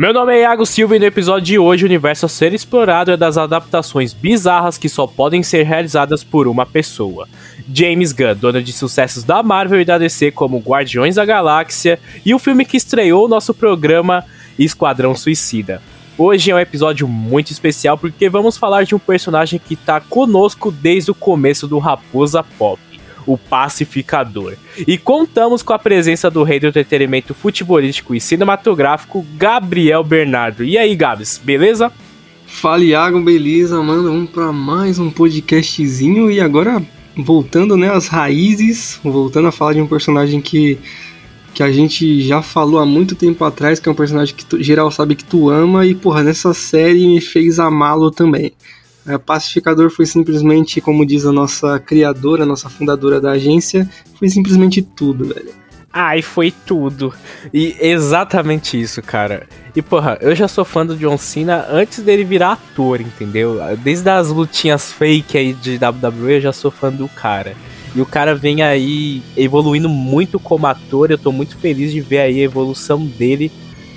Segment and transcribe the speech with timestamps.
[0.00, 3.10] Meu nome é Iago Silva e no episódio de hoje o universo a ser explorado
[3.10, 7.26] é das adaptações bizarras que só podem ser realizadas por uma pessoa.
[7.74, 12.32] James Gunn, dona de sucessos da Marvel e da DC como Guardiões da Galáxia e
[12.32, 14.24] o filme que estreou o nosso programa
[14.56, 15.82] Esquadrão Suicida.
[16.16, 20.70] Hoje é um episódio muito especial porque vamos falar de um personagem que está conosco
[20.70, 22.87] desde o começo do Raposa Pop
[23.28, 24.54] o pacificador.
[24.86, 30.64] E contamos com a presença do rei do entretenimento futebolístico e cinematográfico, Gabriel Bernardo.
[30.64, 31.92] E aí, Gabs, beleza?
[32.46, 33.80] Fala, Iago, beleza?
[33.82, 36.82] Mano, vamos para mais um podcastzinho e agora
[37.14, 40.78] voltando, né, às raízes, voltando a falar de um personagem que
[41.54, 44.62] que a gente já falou há muito tempo atrás, que é um personagem que tu,
[44.62, 48.52] geral sabe que tu ama e porra, nessa série me fez amá-lo também.
[49.08, 54.28] É, pacificador foi simplesmente, como diz a nossa criadora, a nossa fundadora da agência, foi
[54.28, 55.50] simplesmente tudo, velho.
[55.90, 57.14] Ai, foi tudo.
[57.52, 59.48] E exatamente isso, cara.
[59.74, 63.58] E porra, eu já sou fã do John Cena antes dele virar ator, entendeu?
[63.78, 67.56] Desde as lutinhas fake aí de WWE, eu já sou fã do cara.
[67.94, 72.18] E o cara vem aí evoluindo muito como ator, eu tô muito feliz de ver
[72.18, 73.50] aí a evolução dele.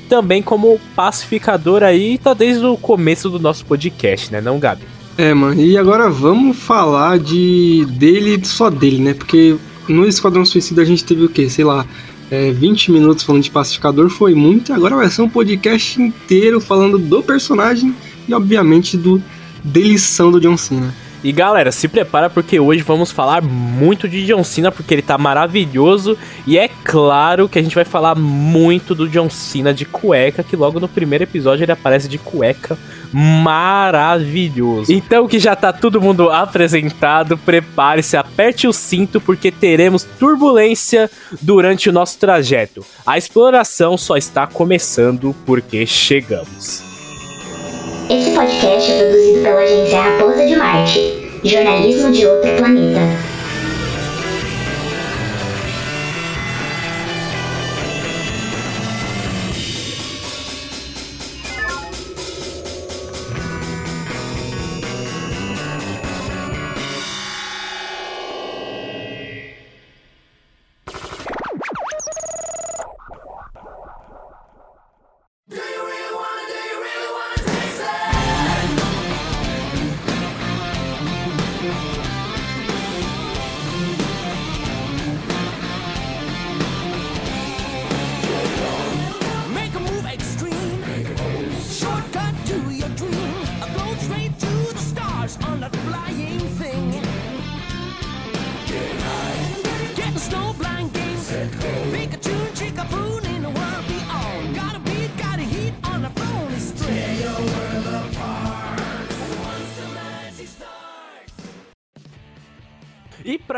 [0.07, 4.83] Também como pacificador aí, tá desde o começo do nosso podcast, né, não, Gabi?
[5.21, 9.13] É, mano, e agora vamos falar de dele, só dele, né?
[9.13, 9.55] Porque
[9.87, 11.47] no Esquadrão Suicida a gente teve o quê?
[11.47, 11.85] Sei lá,
[12.31, 14.73] é, 20 minutos falando de pacificador, foi muito.
[14.73, 17.93] Agora vai ser um podcast inteiro falando do personagem
[18.27, 19.21] e, obviamente, do
[19.63, 20.91] delição do John Cena.
[21.23, 25.17] E galera, se prepara porque hoje vamos falar muito de John Cena, porque ele tá
[25.19, 26.17] maravilhoso.
[26.47, 30.55] E é claro que a gente vai falar muito do John Cena de cueca, que
[30.55, 32.75] logo no primeiro episódio ele aparece de cueca
[33.13, 34.91] maravilhoso.
[34.91, 41.09] Então que já tá todo mundo apresentado, prepare-se, aperte o cinto porque teremos turbulência
[41.41, 42.83] durante o nosso trajeto.
[43.05, 46.90] A exploração só está começando porque chegamos.
[48.11, 53.30] Este podcast é produzido pela agência Raposa de Marte, jornalismo de outro planeta.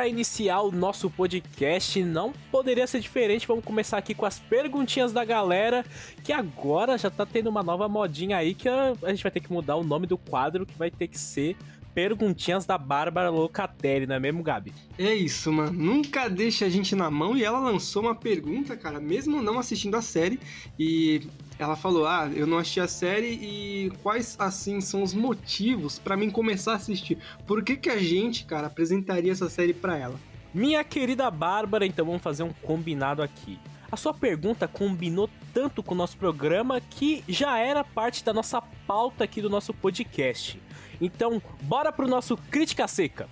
[0.07, 3.47] Iniciar o nosso podcast, não poderia ser diferente.
[3.47, 5.85] Vamos começar aqui com as perguntinhas da galera,
[6.23, 9.39] que agora já tá tendo uma nova modinha aí que a, a gente vai ter
[9.39, 11.55] que mudar o nome do quadro, que vai ter que ser
[11.93, 14.73] perguntinhas da Bárbara Locatelli, não é mesmo, Gabi?
[14.97, 15.71] É isso, mano.
[15.71, 19.95] Nunca deixa a gente na mão e ela lançou uma pergunta, cara, mesmo não assistindo
[19.95, 20.39] a série.
[20.77, 21.21] E
[21.59, 26.17] ela falou: Ah, eu não assisti a série e quais, assim, são os motivos para
[26.17, 27.17] mim começar a assistir?
[27.45, 30.19] Por que, que a gente, cara, apresentaria essa série para ela?
[30.53, 33.59] Minha querida Bárbara, então vamos fazer um combinado aqui.
[33.91, 38.61] A sua pergunta combinou tanto com o nosso programa que já era parte da nossa
[38.87, 40.59] pauta aqui do nosso podcast.
[40.99, 43.27] Então, bora pro nosso Crítica Seca.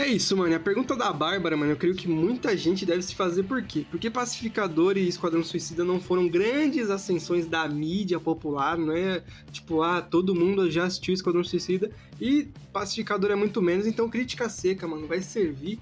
[0.00, 0.56] É isso, mano.
[0.56, 3.84] A pergunta da Bárbara, mano, eu creio que muita gente deve se fazer por quê?
[3.90, 9.22] Porque Pacificador e Esquadrão Suicida não foram grandes ascensões da mídia popular, não é
[9.52, 14.48] tipo, ah, todo mundo já assistiu Esquadrão Suicida e Pacificador é muito menos, então crítica
[14.48, 15.78] seca, mano, vai servir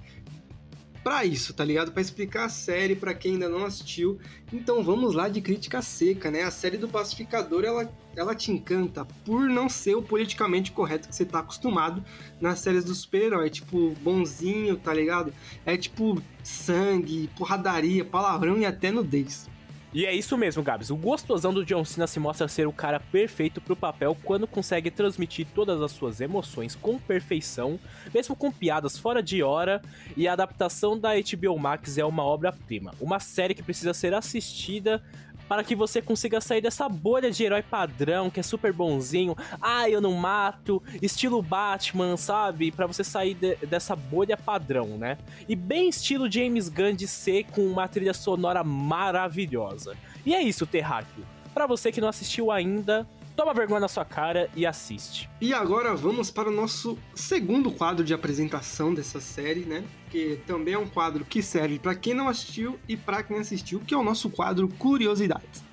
[1.09, 1.91] para isso, tá ligado?
[1.91, 4.19] Para explicar a série para quem ainda não assistiu.
[4.53, 6.43] Então vamos lá de crítica seca, né?
[6.43, 11.17] A série do Pacificador, ela, ela te encanta por não ser o politicamente correto que
[11.17, 12.05] você tá acostumado
[12.39, 15.33] nas séries do super-herói, tipo bonzinho, tá ligado?
[15.65, 19.49] É tipo sangue, porradaria, palavrão e até nudez.
[19.93, 20.90] E é isso mesmo, Gabs.
[20.90, 24.90] O gostosão do John Cena se mostra ser o cara perfeito pro papel quando consegue
[24.90, 27.81] transmitir todas as suas emoções com perfeição,
[28.12, 29.81] mesmo com piadas fora de hora,
[30.14, 32.93] e a adaptação da HBO Max é uma obra-prima.
[33.00, 35.02] Uma série que precisa ser assistida
[35.49, 39.37] para que você consiga sair dessa bolha de herói padrão que é super bonzinho.
[39.61, 42.71] Ah, eu não mato, estilo Batman, sabe?
[42.71, 45.17] Para você sair de, dessa bolha padrão, né?
[45.49, 49.97] E bem estilo James Gunn de ser com uma trilha sonora maravilhosa.
[50.27, 51.25] E é isso, Terráqueo.
[51.55, 53.06] Para você que não assistiu ainda,
[53.38, 55.31] toma vergonha na sua cara e assiste.
[55.40, 59.85] E agora vamos para o nosso segundo quadro de apresentação dessa série, né?
[60.11, 63.79] Que também é um quadro que serve para quem não assistiu e para quem assistiu,
[63.79, 65.68] que é o nosso quadro Curiosidades.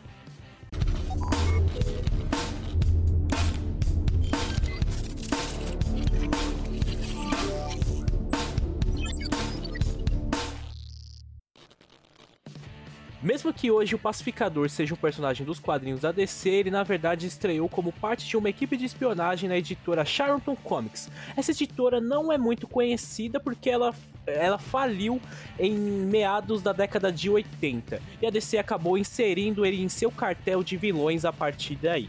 [13.25, 17.25] Mesmo que hoje o Pacificador seja um personagem dos quadrinhos da DC, ele na verdade
[17.25, 21.10] estreou como parte de uma equipe de espionagem na editora Charlton Comics.
[21.36, 23.95] Essa editora não é muito conhecida porque ela,
[24.27, 25.19] ela faliu
[25.57, 30.63] em meados da década de 80 e a DC acabou inserindo ele em seu cartel
[30.63, 32.07] de vilões a partir daí.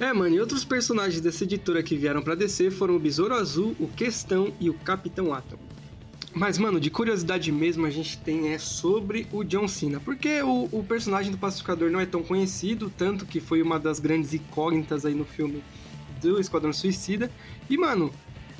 [0.00, 3.76] É, mano, e outros personagens dessa editora que vieram pra DC foram o Besouro Azul,
[3.78, 5.67] o Questão e o Capitão Atom.
[6.38, 9.98] Mas, mano, de curiosidade mesmo a gente tem é sobre o John Cena.
[9.98, 13.98] Porque o, o, personagem do Pacificador não é tão conhecido, tanto que foi uma das
[13.98, 15.64] grandes incógnitas aí no filme
[16.20, 17.28] do Esquadrão Suicida.
[17.68, 18.12] E, mano,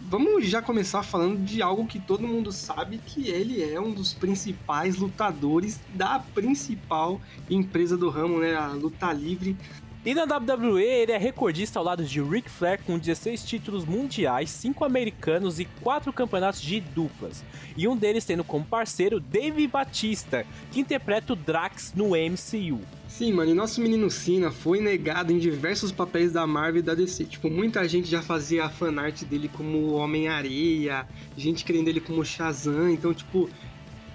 [0.08, 4.12] vamos já começar falando de algo que todo mundo sabe que ele é um dos
[4.12, 8.56] principais lutadores da principal empresa do ramo, né?
[8.56, 9.56] A luta livre
[10.04, 14.48] e na WWE ele é recordista ao lado de Ric Flair com 16 títulos mundiais,
[14.50, 17.44] 5 americanos e 4 campeonatos de duplas.
[17.76, 22.80] E um deles tendo como parceiro Dave Batista, que interpreta o Drax no MCU.
[23.08, 26.94] Sim, mano, e nosso menino Cena foi negado em diversos papéis da Marvel e da
[26.94, 27.24] DC.
[27.24, 31.06] Tipo, muita gente já fazia a fanart dele como Homem-Areia,
[31.36, 33.50] gente querendo ele como Shazam, então, tipo,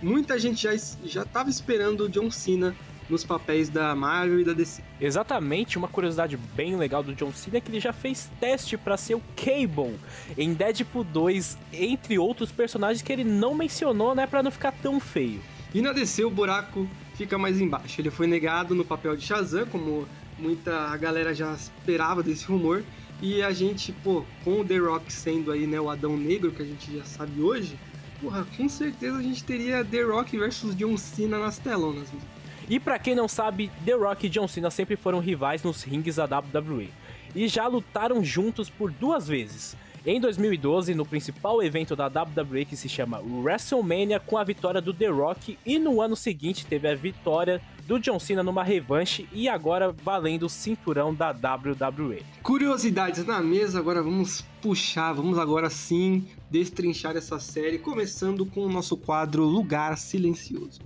[0.02, 2.74] muita gente já, já tava esperando o John Cena
[3.10, 4.82] nos papéis da Marvel e da DC.
[5.00, 8.98] Exatamente, uma curiosidade bem legal do John Cena é que ele já fez teste para
[8.98, 9.98] ser o Cable
[10.38, 15.00] em Deadpool 2, entre outros personagens que ele não mencionou, né, para não ficar tão
[15.00, 15.42] feio.
[15.74, 18.00] E na DC o buraco fica mais embaixo.
[18.00, 20.08] Ele foi negado no papel de Shazam, como
[20.38, 22.84] muita galera já esperava desse rumor.
[23.22, 26.62] E a gente, pô, com o The Rock sendo aí, né, o Adão Negro que
[26.62, 27.78] a gente já sabe hoje,
[28.22, 32.12] porra, com certeza a gente teria The Rock versus John Cena nas telonas.
[32.12, 32.33] Mesmo.
[32.70, 36.16] E para quem não sabe, The Rock e John Cena sempre foram rivais nos rings
[36.16, 36.90] da WWE
[37.36, 39.76] e já lutaram juntos por duas vezes.
[40.06, 44.94] Em 2012, no principal evento da WWE que se chama WrestleMania, com a vitória do
[44.94, 49.48] The Rock, e no ano seguinte teve a vitória do John Cena numa revanche e
[49.48, 52.22] agora valendo o cinturão da WWE.
[52.42, 58.70] Curiosidades na mesa, agora vamos puxar, vamos agora sim destrinchar essa série, começando com o
[58.70, 60.82] nosso quadro Lugar Silencioso.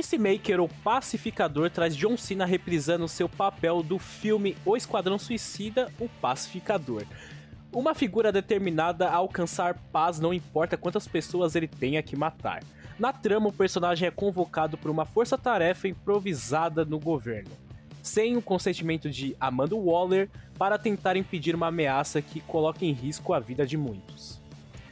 [0.00, 6.08] Peacemaker, o pacificador, traz John Cena reprisando seu papel do filme O Esquadrão Suicida, o
[6.08, 7.04] Pacificador.
[7.70, 12.62] Uma figura determinada a alcançar paz não importa quantas pessoas ele tenha que matar.
[12.98, 17.50] Na trama, o personagem é convocado por uma força-tarefa improvisada no governo,
[18.02, 23.34] sem o consentimento de Amanda Waller, para tentar impedir uma ameaça que coloca em risco
[23.34, 24.39] a vida de muitos.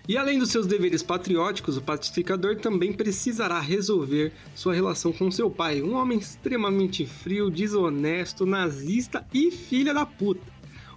[0.09, 5.51] E além dos seus deveres patrióticos, o pacificador também precisará resolver sua relação com seu
[5.51, 10.51] pai, um homem extremamente frio, desonesto, nazista e filha da puta.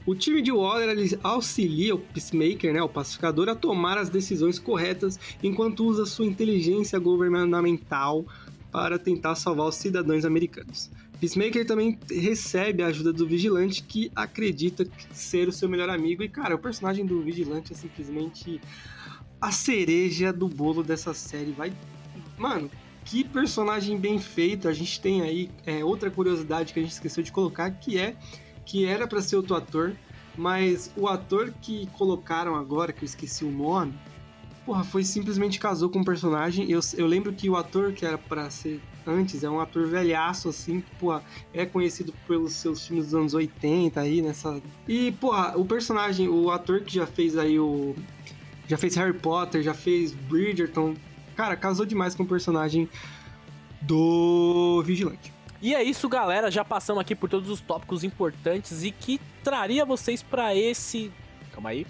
[0.06, 5.20] O time de Waller auxilia o Peacemaker, né, o pacificador, a tomar as decisões corretas
[5.44, 8.25] enquanto usa sua inteligência governamental
[8.72, 10.89] para tentar salvar os cidadãos americanos.
[11.20, 16.24] Peacemaker também recebe a ajuda do Vigilante, que acredita ser o seu melhor amigo.
[16.24, 18.60] E, cara, o personagem do Vigilante é simplesmente
[19.41, 21.51] a cereja do bolo dessa série.
[21.51, 21.74] Vai.
[22.38, 22.69] Mano,
[23.03, 24.67] que personagem bem feito.
[24.67, 28.15] A gente tem aí é, outra curiosidade que a gente esqueceu de colocar, que é
[28.63, 29.95] que era para ser outro ator,
[30.38, 33.93] mas o ator que colocaram agora, que eu esqueci o nome,
[34.65, 36.69] porra, foi simplesmente casou com o um personagem.
[36.69, 40.48] Eu, eu lembro que o ator que era para ser antes é um ator velhaço,
[40.48, 44.62] assim, que, porra, é conhecido pelos seus filmes dos anos 80 aí, nessa.
[44.88, 47.95] E, porra, o personagem, o ator que já fez aí o
[48.72, 50.96] já fez Harry Potter, já fez Bridgerton.
[51.36, 52.88] Cara, casou demais com o personagem
[53.82, 55.34] do Vigilante.
[55.62, 56.50] E é isso, galera.
[56.50, 61.12] Já passamos aqui por todos os tópicos importantes e que traria vocês para esse.
[61.51, 61.86] Calma aí.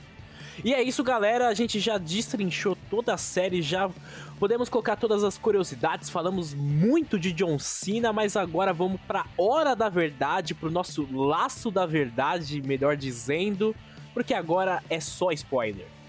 [0.64, 1.50] E é isso, galera.
[1.50, 3.88] A gente já destrinchou toda a série, já
[4.40, 9.76] podemos colocar todas as curiosidades, falamos muito de John Cena, mas agora vamos pra hora
[9.76, 13.76] da verdade, pro nosso laço da verdade, melhor dizendo,
[14.16, 16.01] porque agora é só spoiler.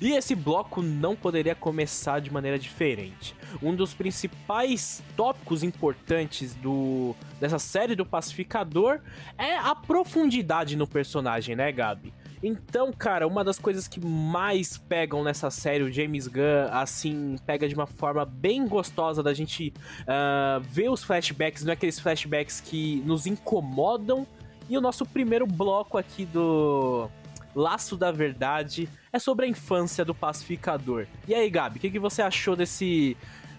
[0.00, 3.34] E esse bloco não poderia começar de maneira diferente.
[3.62, 9.00] Um dos principais tópicos importantes do dessa série do Pacificador
[9.36, 12.14] é a profundidade no personagem, né, Gabi?
[12.42, 17.68] Então, cara, uma das coisas que mais pegam nessa série, o James Gunn, assim, pega
[17.68, 22.60] de uma forma bem gostosa da gente uh, ver os flashbacks, não é aqueles flashbacks
[22.60, 24.26] que nos incomodam.
[24.70, 27.10] E o nosso primeiro bloco aqui do
[27.54, 31.06] Laço da Verdade é sobre a infância do pacificador.
[31.26, 33.16] E aí, Gabi, o que, que você achou desse,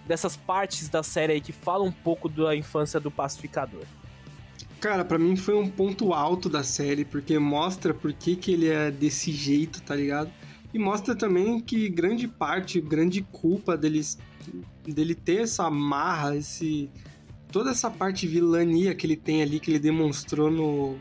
[0.08, 3.84] dessas partes da série aí que falam um pouco da infância do pacificador?
[4.80, 8.68] Cara, para mim foi um ponto alto da série, porque mostra por que, que ele
[8.68, 10.32] é desse jeito, tá ligado?
[10.74, 14.18] E mostra também que grande parte, grande culpa deles,
[14.84, 16.90] dele ter essa marra, esse
[17.52, 20.98] toda essa parte vilania que ele tem ali, que ele demonstrou no,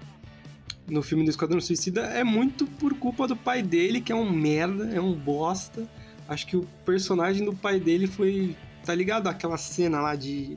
[0.90, 4.30] no filme do Esquadrão Suicida é muito por culpa do pai dele, que é um
[4.30, 5.88] merda, é um bosta.
[6.28, 8.56] Acho que o personagem do pai dele foi.
[8.84, 9.28] Tá ligado?
[9.28, 10.56] Aquela cena lá de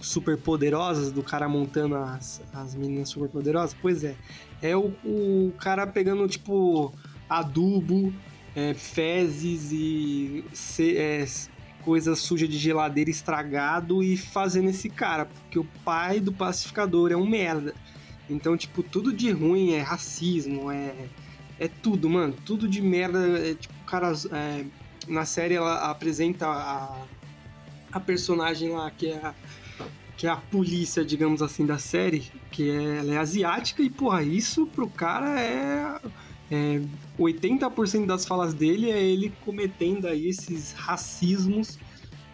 [0.00, 3.74] super poderosas, do cara montando as, as meninas super poderosas?
[3.80, 4.14] Pois é.
[4.62, 6.92] É o, o cara pegando, tipo,
[7.28, 8.12] adubo,
[8.54, 11.24] é, fezes e se, é,
[11.84, 17.16] coisa suja de geladeira estragado e fazendo esse cara, porque o pai do pacificador é
[17.16, 17.74] um merda.
[18.28, 20.94] Então, tipo, tudo de ruim é racismo, é.
[21.58, 22.34] É tudo, mano.
[22.44, 23.18] Tudo de merda.
[23.38, 24.12] É, tipo, cara.
[24.32, 24.64] É,
[25.08, 27.06] na série ela apresenta a,
[27.92, 29.34] a personagem lá que é a,
[30.16, 34.22] que é a polícia, digamos assim, da série, que é, ela é asiática e, porra,
[34.22, 36.00] isso pro cara é.
[36.50, 36.80] é
[37.18, 41.78] 80% das falas dele é ele cometendo aí esses racismos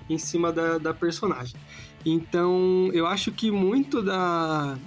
[0.08, 1.56] em cima da, da personagem.
[2.04, 4.78] Então, eu acho que muito da,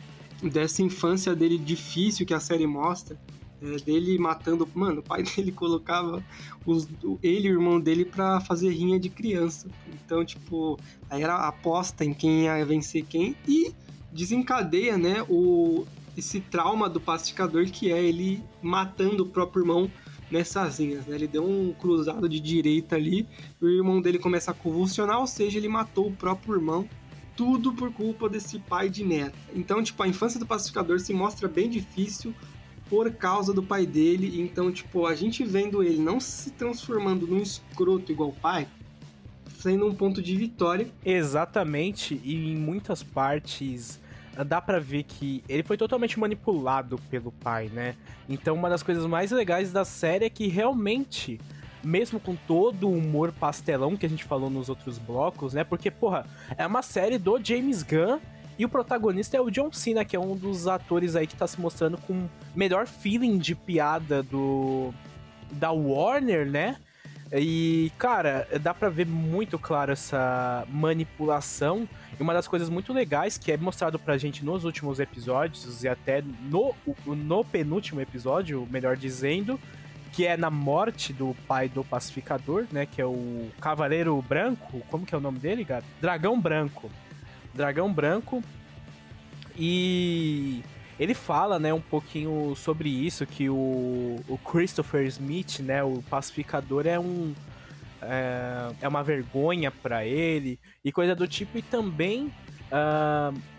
[0.50, 3.18] dessa infância dele difícil que a série mostra,
[3.62, 4.68] é, dele matando.
[4.74, 6.24] Mano, o pai dele colocava
[6.66, 6.88] os,
[7.22, 9.68] ele e o irmão dele pra fazer rinha de criança.
[9.94, 10.78] Então, tipo,
[11.10, 13.74] aí era aposta em quem ia vencer quem e
[14.12, 15.86] desencadeia, né, o,
[16.16, 19.92] esse trauma do pacificador que é ele matando o próprio irmão
[20.30, 21.16] nessas linhas, né?
[21.16, 23.28] Ele deu um cruzado de direita ali,
[23.62, 26.88] o irmão dele começa a convulsionar, ou seja, ele matou o próprio irmão
[27.36, 29.38] tudo por culpa desse pai de neta.
[29.54, 32.34] Então, tipo, a infância do pacificador se mostra bem difícil
[32.90, 34.42] por causa do pai dele.
[34.42, 38.68] Então, tipo, a gente vendo ele não se transformando num escroto igual o pai,
[39.58, 40.88] sendo um ponto de vitória.
[41.04, 44.00] Exatamente, e em muitas partes
[44.46, 47.96] dá para ver que ele foi totalmente manipulado pelo pai, né?
[48.28, 51.40] Então, uma das coisas mais legais da série é que realmente
[51.84, 55.64] mesmo com todo o humor pastelão que a gente falou nos outros blocos, né?
[55.64, 56.26] Porque, porra,
[56.58, 58.20] é uma série do James Gunn
[58.58, 61.48] e o protagonista é o John Cena, que é um dos atores aí que tá
[61.48, 64.94] se mostrando com melhor feeling de piada do
[65.52, 66.78] da Warner, né?
[67.36, 71.90] E, cara, dá pra ver muito claro essa manipulação.
[72.20, 75.88] E uma das coisas muito legais que é mostrado pra gente nos últimos episódios, e
[75.88, 76.76] até no,
[77.08, 79.60] no penúltimo episódio, melhor dizendo,
[80.14, 82.86] que é na morte do pai do pacificador, né?
[82.86, 84.82] Que é o Cavaleiro Branco.
[84.90, 85.84] Como que é o nome dele, cara?
[86.00, 86.90] Dragão Branco.
[87.54, 88.44] Dragão Branco.
[89.58, 90.64] E
[91.00, 96.86] ele fala, né, um pouquinho sobre isso, que o, o Christopher Smith, né, o pacificador,
[96.86, 97.34] é um.
[98.02, 102.32] É, é uma vergonha para ele e coisa do tipo, e também.
[102.72, 103.53] Uh,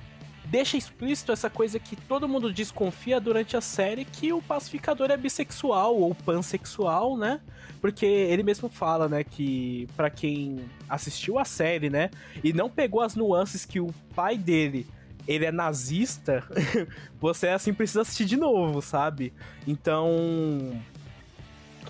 [0.54, 5.16] deixa explícito essa coisa que todo mundo desconfia durante a série que o pacificador é
[5.16, 7.40] bissexual ou pansexual, né?
[7.80, 12.08] Porque ele mesmo fala, né, que para quem assistiu a série, né,
[12.42, 14.87] e não pegou as nuances que o pai dele
[15.26, 16.44] ele é nazista,
[17.20, 19.32] você assim precisa assistir de novo, sabe?
[19.66, 20.80] Então,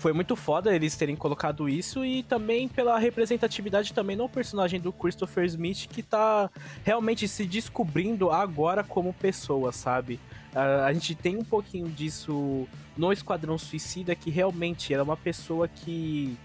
[0.05, 4.93] foi muito foda eles terem colocado isso e também pela representatividade também no personagem do
[4.93, 6.47] Christopher Smith que tá
[6.83, 10.19] realmente se descobrindo agora como pessoa, sabe?
[10.53, 15.67] Uh, a gente tem um pouquinho disso no Esquadrão Suicida que realmente era uma pessoa
[15.67, 16.37] que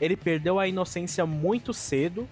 [0.00, 2.26] ele perdeu a inocência muito cedo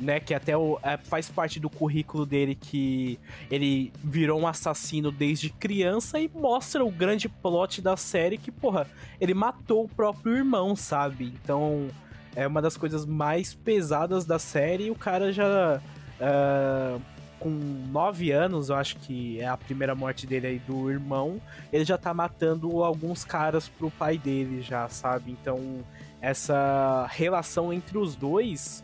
[0.00, 0.20] né?
[0.20, 3.18] Que até o, é, faz parte do currículo dele que
[3.50, 8.86] ele virou um assassino desde criança e mostra o grande plot da série que, porra,
[9.20, 11.32] ele matou o próprio irmão, sabe?
[11.42, 11.88] Então
[12.34, 15.80] é uma das coisas mais pesadas da série e o cara já.
[16.20, 17.00] Uh,
[17.44, 21.38] com 9 anos, eu acho que é a primeira morte dele aí do irmão,
[21.70, 25.32] ele já tá matando alguns caras pro pai dele já, sabe?
[25.32, 25.84] Então,
[26.22, 28.82] essa relação entre os dois,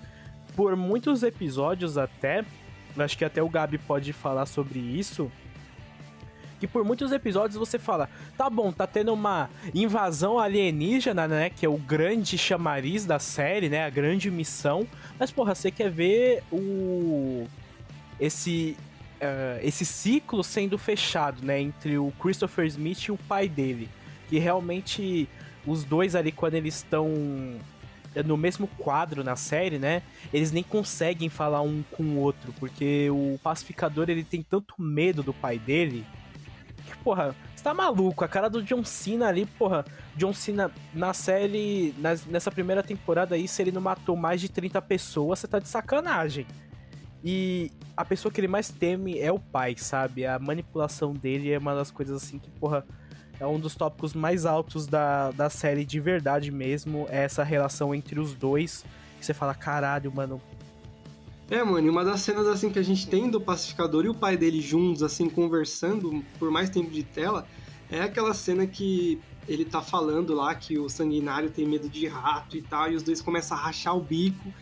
[0.54, 2.44] por muitos episódios até,
[2.98, 5.30] acho que até o Gabi pode falar sobre isso,
[6.60, 11.64] que por muitos episódios você fala, tá bom, tá tendo uma invasão alienígena, né, que
[11.64, 14.86] é o grande chamariz da série, né, a grande missão,
[15.18, 17.46] mas porra, você quer ver o
[18.20, 18.76] esse
[19.20, 23.88] uh, esse ciclo sendo fechado, né, entre o Christopher Smith e o pai dele,
[24.28, 25.26] que realmente
[25.66, 27.08] os dois ali quando eles estão
[28.24, 30.02] no mesmo quadro na série, né?
[30.32, 35.22] Eles nem conseguem falar um com o outro, porque o pacificador ele tem tanto medo
[35.22, 36.04] do pai dele
[36.90, 38.24] que, porra, você tá maluco?
[38.24, 39.84] A cara do John Cena ali, porra,
[40.16, 41.94] John Cena na série,
[42.26, 45.68] nessa primeira temporada aí, se ele não matou mais de 30 pessoas, você tá de
[45.68, 46.46] sacanagem.
[47.22, 50.26] E a pessoa que ele mais teme é o pai, sabe?
[50.26, 52.84] A manipulação dele é uma das coisas assim que, porra,
[53.40, 57.06] é um dos tópicos mais altos da, da série de verdade mesmo.
[57.08, 58.84] É essa relação entre os dois.
[59.18, 60.40] Que você fala, caralho, mano.
[61.50, 64.14] É, mano, e uma das cenas assim que a gente tem do pacificador e o
[64.14, 67.46] pai dele juntos, assim, conversando por mais tempo de tela,
[67.90, 69.18] é aquela cena que
[69.48, 73.02] ele tá falando lá que o sanguinário tem medo de rato e tal, e os
[73.02, 74.52] dois começam a rachar o bico.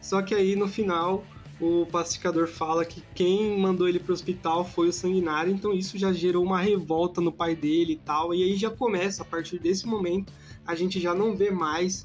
[0.00, 1.24] Só que aí no final
[1.60, 6.12] o pacificador fala que quem mandou ele pro hospital foi o sanguinário, então isso já
[6.12, 9.86] gerou uma revolta no pai dele e tal, e aí já começa, a partir desse
[9.86, 10.32] momento,
[10.66, 12.04] a gente já não vê mais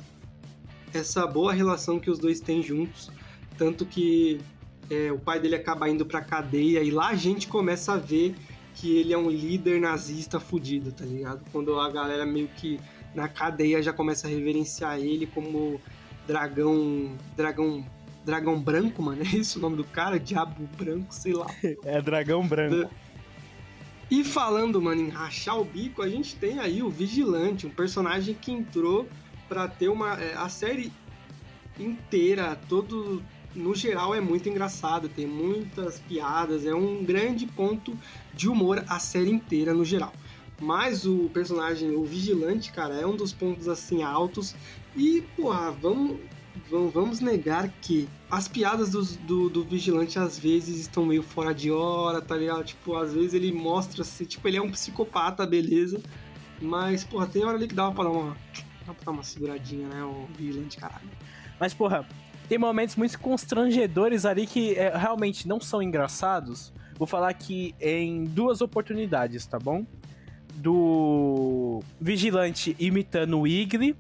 [0.94, 3.12] essa boa relação que os dois têm juntos,
[3.58, 4.40] tanto que
[4.90, 8.36] é, o pai dele acaba indo pra cadeia, e lá a gente começa a ver
[8.74, 11.44] que ele é um líder nazista fudido, tá ligado?
[11.52, 12.80] Quando a galera meio que
[13.14, 15.80] na cadeia já começa a reverenciar ele como
[16.26, 17.86] dragão, dragão
[18.24, 19.22] Dragão Branco, mano.
[19.34, 20.20] É isso o nome do cara?
[20.20, 21.48] Diabo Branco, sei lá.
[21.84, 22.90] é Dragão Branco.
[24.10, 28.36] E falando, mano, em rachar o bico, a gente tem aí o Vigilante, um personagem
[28.36, 29.08] que entrou
[29.48, 30.22] para ter uma.
[30.22, 30.92] É, a série
[31.80, 33.24] inteira, todo.
[33.54, 37.98] No geral, é muito engraçado, tem muitas piadas, é um grande ponto
[38.34, 40.14] de humor a série inteira no geral.
[40.62, 44.56] Mas o personagem, o Vigilante, cara, é um dos pontos assim altos.
[44.96, 46.20] E, porra, vamos
[46.94, 51.72] vamos negar que as piadas do, do, do, vigilante às vezes estão meio fora de
[51.72, 52.64] hora, tá ligado?
[52.64, 56.02] Tipo, às vezes ele mostra-se, tipo, ele é um psicopata, beleza.
[56.62, 58.38] Mas, porra, tem hora ali que dava pra dar uma.
[58.86, 60.04] Dá pra dar uma seguradinha, né?
[60.04, 61.10] O vigilante, caralho.
[61.60, 62.08] Mas, porra,
[62.48, 66.74] tem momentos muito constrangedores ali que é, realmente não são engraçados.
[66.98, 69.86] Vou falar aqui em duas oportunidades, tá bom?
[70.56, 73.96] Do vigilante imitando o Igli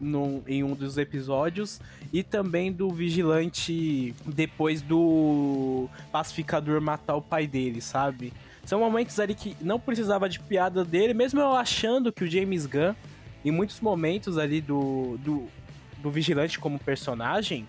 [0.00, 1.80] num, em um dos episódios,
[2.12, 8.32] e também do vigilante depois do pacificador matar o pai dele, sabe?
[8.64, 12.66] São momentos ali que não precisava de piada dele, mesmo eu achando que o James
[12.66, 12.94] Gunn,
[13.44, 15.46] em muitos momentos ali do, do,
[16.02, 17.66] do vigilante como personagem,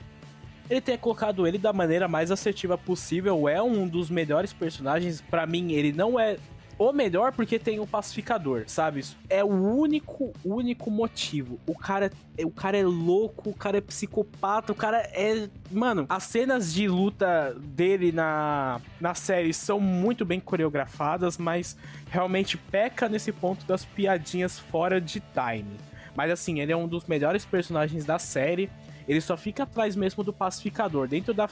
[0.70, 3.48] ele tenha colocado ele da maneira mais assertiva possível.
[3.48, 5.22] É um dos melhores personagens.
[5.22, 6.38] para mim, ele não é
[6.78, 9.04] o melhor porque tem o pacificador, sabe?
[9.30, 11.60] É o único, único motivo.
[11.66, 15.50] O cara, é, o cara é louco, o cara é psicopata, o cara é.
[15.72, 21.76] Mano, as cenas de luta dele na, na série são muito bem coreografadas, mas
[22.10, 25.78] realmente peca nesse ponto das piadinhas fora de time.
[26.16, 28.70] Mas assim, ele é um dos melhores personagens da série.
[29.08, 31.08] Ele só fica atrás mesmo do pacificador.
[31.08, 31.48] Dentro da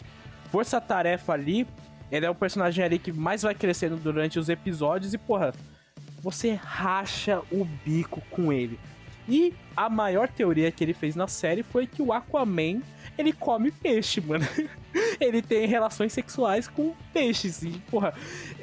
[0.51, 1.67] força-tarefa ali,
[2.15, 5.53] ele é o personagem ali que mais vai crescendo durante os episódios e, porra,
[6.21, 8.79] você racha o bico com ele.
[9.27, 12.81] E a maior teoria que ele fez na série foi que o Aquaman,
[13.17, 14.45] ele come peixe, mano.
[15.19, 17.63] ele tem relações sexuais com peixes.
[17.63, 18.13] E, porra,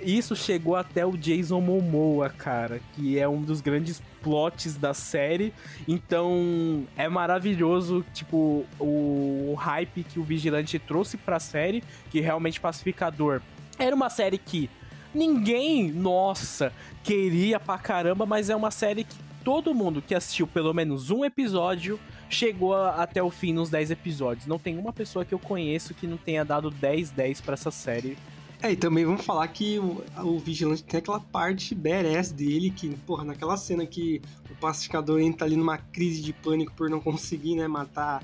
[0.02, 5.52] isso chegou até o Jason Momoa, cara, que é um dos grandes plots da série.
[5.86, 12.60] Então, é maravilhoso, tipo, o, o hype que o Vigilante trouxe pra série, que realmente
[12.60, 13.40] Pacificador
[13.78, 14.70] era uma série que
[15.14, 20.72] ninguém, nossa, queria pra caramba, mas é uma série que todo mundo que assistiu pelo
[20.72, 21.98] menos um episódio
[22.34, 24.46] chegou a, até o fim nos 10 episódios.
[24.46, 28.16] Não tem uma pessoa que eu conheço que não tenha dado 10-10 para essa série.
[28.62, 32.88] É, e também vamos falar que o, o Vigilante tem aquela parte badass dele, que,
[32.98, 37.56] porra, naquela cena que o pacificador entra ali numa crise de pânico por não conseguir,
[37.56, 38.22] né, matar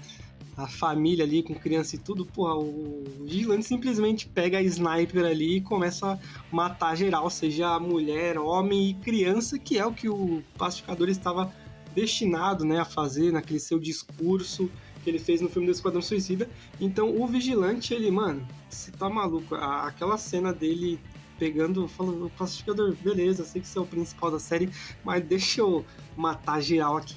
[0.57, 5.57] a família ali com criança e tudo, porra, o vigilante simplesmente pega a sniper ali
[5.57, 6.18] e começa a
[6.51, 11.53] matar geral, seja mulher, homem e criança, que é o que o pacificador estava
[11.94, 14.70] destinado, né, a fazer naquele seu discurso
[15.03, 16.48] que ele fez no filme do Esquadrão Suicida.
[16.81, 19.55] Então o Vigilante, ele, mano, você tá maluco.
[19.55, 20.98] Aquela cena dele
[21.38, 24.68] pegando, falando, pacificador, beleza, sei que você é o principal da série,
[25.05, 25.85] mas deixa eu
[26.16, 27.14] matar geral aqui.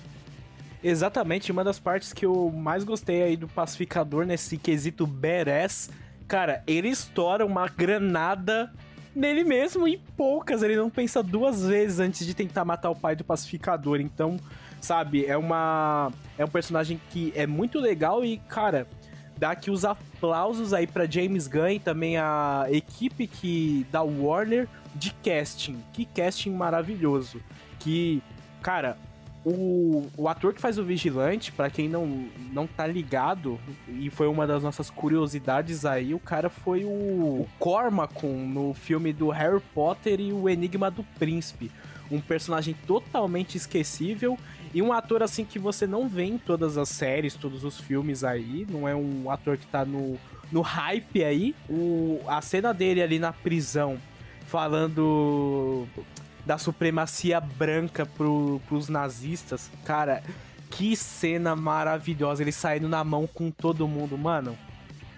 [0.84, 5.89] Exatamente, uma das partes que eu mais gostei aí do pacificador nesse quesito badass,
[6.27, 8.71] cara, ele estoura uma granada
[9.15, 13.15] nele mesmo e poucas, ele não pensa duas vezes antes de tentar matar o pai
[13.15, 13.99] do pacificador.
[13.99, 14.39] Então,
[14.82, 18.88] sabe, é uma é um personagem que é muito legal e, cara,
[19.38, 24.67] dá aqui os aplausos aí para James Gunn e também a equipe que da Warner
[24.94, 25.78] de casting.
[25.94, 27.41] Que casting maravilhoso.
[27.80, 28.22] Que,
[28.62, 28.98] cara,
[29.44, 34.28] o, o ator que faz o Vigilante, para quem não, não tá ligado, e foi
[34.28, 39.62] uma das nossas curiosidades aí, o cara foi o, o Cormacon no filme do Harry
[39.74, 41.72] Potter e o Enigma do Príncipe.
[42.12, 44.38] Um personagem totalmente esquecível
[44.74, 48.24] e um ator assim que você não vê em todas as séries, todos os filmes
[48.24, 48.67] aí.
[48.69, 50.17] Não é um ator que tá no,
[50.52, 51.56] no hype aí.
[51.69, 53.97] O, a cena dele ali na prisão,
[54.45, 55.88] falando
[56.45, 59.71] da supremacia branca pro, pros nazistas.
[59.86, 60.24] Cara,
[60.69, 62.41] que cena maravilhosa.
[62.41, 64.58] Ele saindo na mão com todo mundo, mano.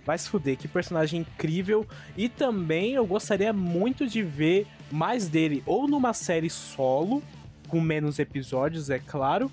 [0.06, 1.88] Vai se fuder, que personagem incrível.
[2.18, 7.24] E também eu gostaria muito de ver mais dele, ou numa série solo,
[7.68, 9.52] com menos episódios, é claro,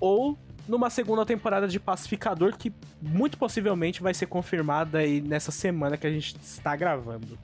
[0.00, 5.96] ou numa segunda temporada de Pacificador, que muito possivelmente vai ser confirmada aí nessa semana
[5.96, 7.38] que a gente está gravando.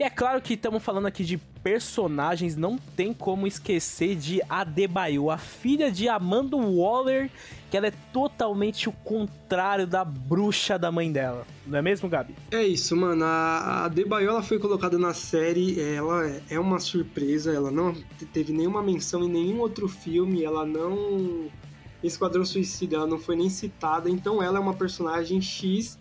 [0.00, 5.30] E é claro que estamos falando aqui de personagens, não tem como esquecer de Adebayo,
[5.30, 7.30] a filha de Amanda Waller,
[7.70, 11.46] que ela é totalmente o contrário da bruxa da mãe dela.
[11.66, 12.34] Não é mesmo, Gabi?
[12.50, 13.22] É isso, mano.
[13.26, 17.94] A Adebayo ela foi colocada na série, ela é uma surpresa, ela não
[18.32, 21.50] teve nenhuma menção em nenhum outro filme, ela não
[22.02, 25.98] Esquadrão Suicida, ela não foi nem citada, então ela é uma personagem X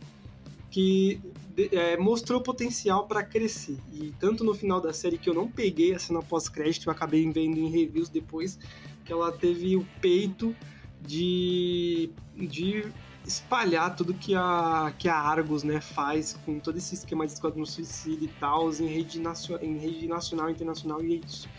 [0.71, 1.19] que
[1.57, 3.77] é, mostrou potencial para crescer.
[3.93, 7.29] E tanto no final da série que eu não peguei a cena pós-crédito, eu acabei
[7.29, 8.59] vendo em reviews depois,
[9.05, 10.55] que ela teve o peito
[11.01, 12.85] de, de
[13.25, 17.65] espalhar tudo que a, que a Argos né, faz com todo esse esquema de esquadrão
[17.65, 19.21] suicida e tal, em rede,
[19.61, 21.49] em rede nacional internacional, e é isso.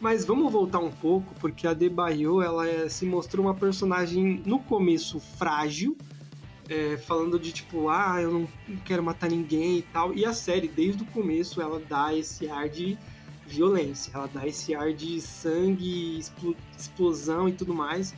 [0.00, 4.58] Mas vamos voltar um pouco, porque a Debaio, ela é, se mostrou uma personagem no
[4.58, 5.96] começo frágil,
[6.68, 8.48] é, falando de tipo, ah, eu não
[8.84, 10.14] quero matar ninguém e tal.
[10.14, 12.98] E a série, desde o começo, ela dá esse ar de
[13.46, 16.20] violência, ela dá esse ar de sangue,
[16.76, 18.14] explosão e tudo mais.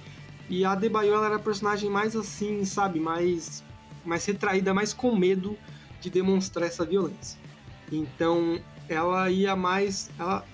[0.49, 3.65] E a Debaio ela era a personagem mais assim, sabe, mais,
[4.05, 5.57] mais retraída, mais com medo
[6.01, 7.39] de demonstrar essa violência.
[7.91, 10.11] Então ela ia mais.
[10.19, 10.45] Ela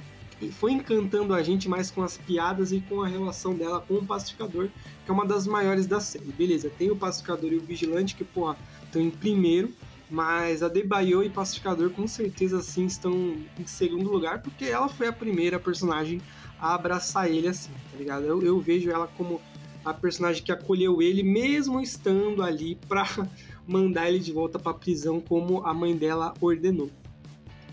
[0.50, 4.06] foi encantando a gente mais com as piadas e com a relação dela com o
[4.06, 4.68] pacificador,
[5.04, 6.32] que é uma das maiores da série.
[6.32, 9.72] Beleza, tem o pacificador e o vigilante que, pô, estão em primeiro,
[10.10, 13.12] mas a Debaio e Pacificador com certeza sim estão
[13.58, 16.20] em segundo lugar, porque ela foi a primeira personagem
[16.60, 18.24] a abraçar ele assim, tá ligado?
[18.24, 19.40] Eu, eu vejo ela como
[19.84, 23.08] a personagem que acolheu ele, mesmo estando ali pra
[23.66, 26.90] mandar ele de volta pra prisão, como a mãe dela ordenou.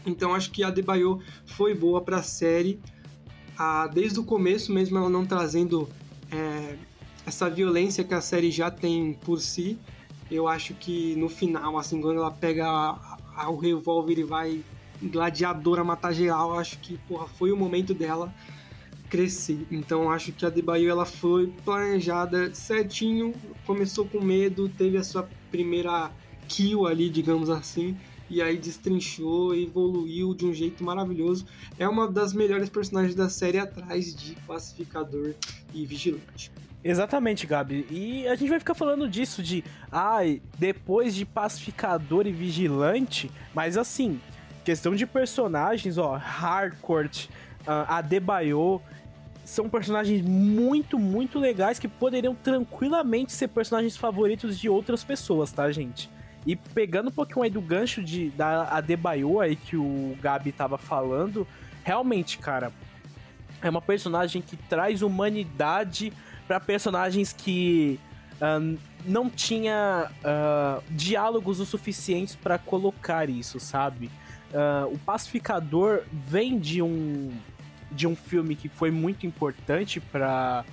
[0.06, 2.80] Então acho que a Debaio foi boa para a série,
[3.58, 5.90] ah, desde o começo mesmo ela não trazendo
[6.32, 6.78] é,
[7.26, 9.78] essa violência que a série já tem por si.
[10.32, 14.64] Eu acho que no final, assim, quando ela pega a, a, o revólver e vai
[15.02, 18.34] gladiadora matar geral, acho que porra, foi o momento dela
[19.10, 19.66] crescer.
[19.72, 23.34] Então acho que a Debaio ela foi planejada certinho,
[23.66, 26.12] começou com medo, teve a sua primeira
[26.48, 27.98] kill ali, digamos assim,
[28.30, 31.46] e aí destrinchou evoluiu de um jeito maravilhoso.
[31.78, 35.34] É uma das melhores personagens da série atrás de Pacificador
[35.74, 36.52] e Vigilante.
[36.84, 37.86] Exatamente, Gabi.
[37.90, 43.30] E a gente vai ficar falando disso de, ai, ah, depois de Pacificador e Vigilante,
[43.54, 44.20] mas assim,
[44.64, 47.26] questão de personagens, ó, Hardcourt,
[47.68, 48.82] uh, Adebayo,
[49.44, 55.70] são personagens muito, muito legais que poderiam tranquilamente ser personagens favoritos de outras pessoas, tá,
[55.72, 56.10] gente?
[56.46, 60.78] E pegando um pouquinho aí do gancho de, da Adebayo aí que o Gabi tava
[60.78, 61.48] falando,
[61.84, 62.72] realmente, cara,
[63.62, 66.14] é uma personagem que traz humanidade
[66.48, 68.00] para personagens que
[68.36, 74.10] uh, não tinha uh, diálogos o suficientes para colocar isso, sabe?
[74.52, 77.32] Uh, o Pacificador vem de um
[77.92, 80.64] de um filme que foi muito importante para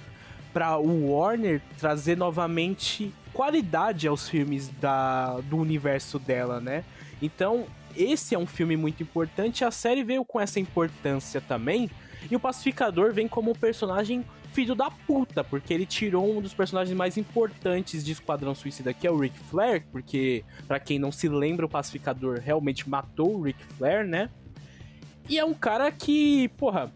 [0.53, 6.83] para o Warner trazer novamente qualidade aos filmes da, do universo dela, né?
[7.21, 11.91] Então, esse é um filme muito importante, a série veio com essa importância também.
[12.31, 16.55] E o Pacificador vem como um personagem filho da puta, porque ele tirou um dos
[16.55, 21.13] personagens mais importantes de Esquadrão Suicida, que é o Ric Flair, porque, para quem não
[21.13, 24.31] se lembra, o Pacificador realmente matou o Ric Flair, né?
[25.29, 26.91] E é um cara que, porra,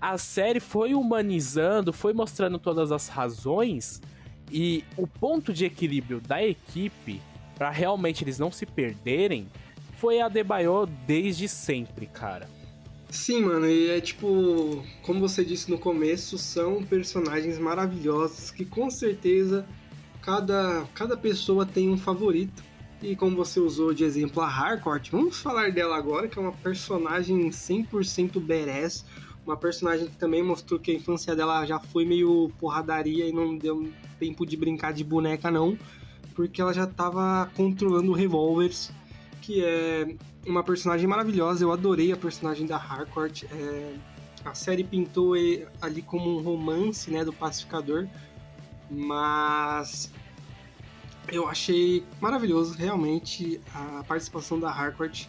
[0.00, 4.00] a série foi humanizando, foi mostrando todas as razões
[4.50, 7.20] e o ponto de equilíbrio da equipe
[7.56, 9.46] para realmente eles não se perderem
[9.98, 12.48] foi a Debaio desde sempre, cara.
[13.08, 18.90] Sim, mano, e é tipo, como você disse no começo, são personagens maravilhosos que com
[18.90, 19.66] certeza
[20.20, 22.64] cada, cada pessoa tem um favorito.
[23.00, 26.52] E como você usou de exemplo a Harcourt, vamos falar dela agora, que é uma
[26.52, 29.04] personagem 100% badass,
[29.46, 33.56] uma personagem que também mostrou que a infância dela já foi meio porradaria e não
[33.56, 35.78] deu tempo de brincar de boneca não,
[36.34, 38.92] porque ela já tava controlando revólveres
[39.46, 41.62] que é uma personagem maravilhosa.
[41.62, 43.44] Eu adorei a personagem da Harcourt.
[43.44, 43.94] É,
[44.44, 45.34] a série pintou
[45.80, 48.08] ali como um romance né, do pacificador,
[48.90, 50.10] mas
[51.28, 55.26] eu achei maravilhoso realmente a participação da Harcourt.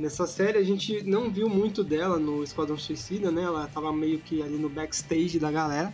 [0.00, 3.42] Nessa série a gente não viu muito dela no Esquadrão Suicida, né?
[3.42, 5.92] Ela tava meio que ali no backstage da galera.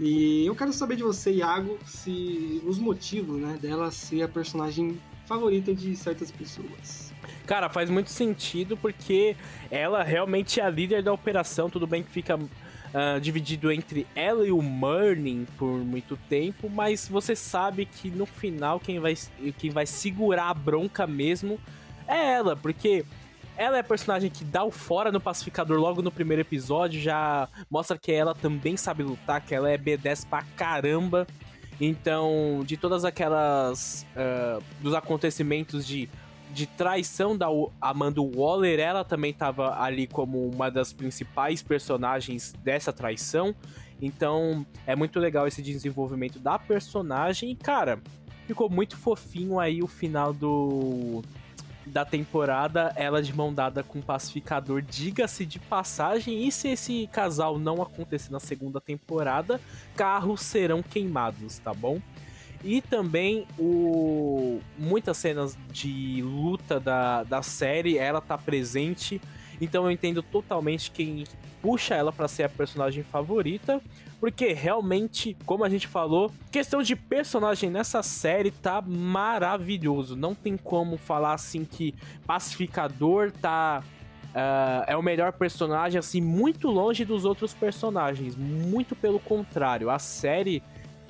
[0.00, 5.00] E eu quero saber de você, Iago, se os motivos, né, dela ser a personagem
[5.26, 7.12] favorita de certas pessoas.
[7.46, 9.36] Cara, faz muito sentido porque
[9.70, 11.70] ela realmente é a líder da operação.
[11.70, 17.06] Tudo bem que fica uh, dividido entre ela e o Murning por muito tempo, mas
[17.06, 19.16] você sabe que no final quem vai,
[19.56, 21.60] quem vai segurar a bronca mesmo
[22.10, 23.04] é ela, porque
[23.60, 27.46] ela é a personagem que dá o fora no pacificador logo no primeiro episódio, já
[27.70, 31.26] mostra que ela também sabe lutar, que ela é B10 pra caramba.
[31.78, 34.06] Então, de todas aquelas.
[34.16, 36.08] Uh, dos acontecimentos de,
[36.54, 42.94] de traição da Amanda Waller, ela também estava ali como uma das principais personagens dessa
[42.94, 43.54] traição.
[44.00, 47.50] Então, é muito legal esse desenvolvimento da personagem.
[47.50, 48.00] E, cara,
[48.46, 51.22] ficou muito fofinho aí o final do
[51.90, 57.08] da temporada, ela de mão dada com o pacificador, diga-se de passagem, e se esse
[57.12, 59.60] casal não acontecer na segunda temporada,
[59.96, 62.00] carros serão queimados, tá bom?
[62.62, 69.20] E também o muitas cenas de luta da, da série, ela tá presente.
[69.60, 71.24] Então eu entendo totalmente quem
[71.60, 73.80] puxa ela para ser a personagem favorita,
[74.18, 80.16] porque realmente, como a gente falou, questão de personagem nessa série tá maravilhoso.
[80.16, 81.94] Não tem como falar assim que
[82.26, 83.82] Pacificador tá
[84.30, 88.36] Uh, é o melhor personagem, assim, muito longe dos outros personagens.
[88.36, 89.90] Muito pelo contrário.
[89.90, 90.62] A série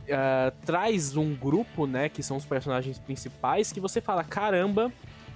[0.05, 4.91] uh, traz um grupo, né, que são os personagens principais, que você fala, caramba.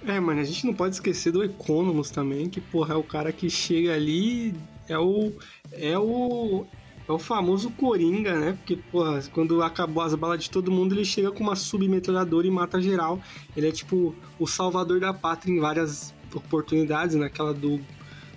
[0.07, 3.31] É, mano, a gente não pode esquecer do Economus também, que, porra, é o cara
[3.31, 4.53] que chega ali
[4.87, 5.33] é o.
[5.71, 6.65] É o.
[7.07, 8.53] É o famoso Coringa, né?
[8.53, 12.51] Porque, porra, quando acabou as balas de todo mundo, ele chega com uma submetralhadora e
[12.51, 13.21] mata geral.
[13.55, 17.79] Ele é tipo o salvador da pátria em várias oportunidades, naquela do,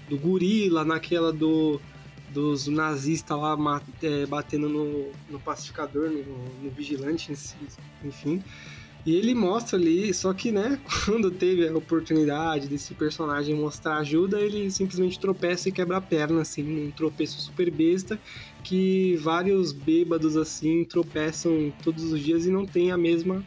[0.09, 1.81] do gorila, naquela do
[2.31, 3.57] dos nazistas lá
[4.02, 6.22] é, batendo no, no pacificador, no,
[6.62, 7.33] no vigilante,
[8.04, 8.42] enfim.
[9.09, 14.38] E ele mostra ali, só que, né, quando teve a oportunidade desse personagem mostrar ajuda,
[14.38, 18.21] ele simplesmente tropeça e quebra a perna, assim, um tropeço super besta,
[18.62, 23.42] que vários bêbados, assim, tropeçam todos os dias e não tem a mesma.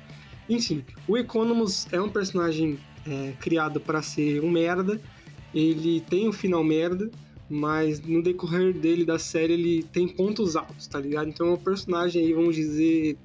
[0.50, 5.00] Enfim, o Economus é um personagem é, criado para ser um merda,
[5.54, 7.08] ele tem um final merda,
[7.52, 11.28] mas no decorrer dele da série ele tem pontos altos, tá ligado?
[11.28, 13.18] Então é um personagem aí, vamos dizer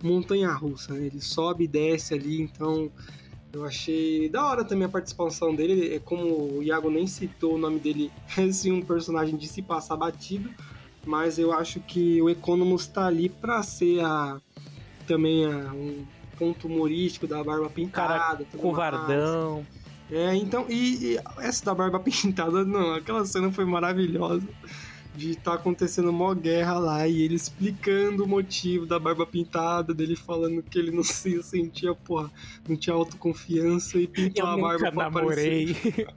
[0.00, 1.06] montanha russa, né?
[1.06, 2.90] Ele sobe e desce ali, então
[3.52, 5.94] eu achei da hora também a participação dele.
[5.94, 9.60] É como o Iago nem citou o nome dele, é sim um personagem de se
[9.60, 10.48] passar batido,
[11.04, 14.40] mas eu acho que o Economus tá ali pra ser a
[15.04, 16.06] também a, um
[16.38, 19.54] ponto humorístico da barba pintada, Cara, covardão.
[19.56, 19.83] Mais.
[20.10, 24.46] É, então, e, e, essa da barba pintada, não, aquela cena foi maravilhosa
[25.16, 29.94] de estar tá acontecendo uma guerra lá e ele explicando o motivo da barba pintada,
[29.94, 32.30] dele falando que ele não se sentia, porra,
[32.68, 35.76] não tinha autoconfiança e pintou a barba pra namorei.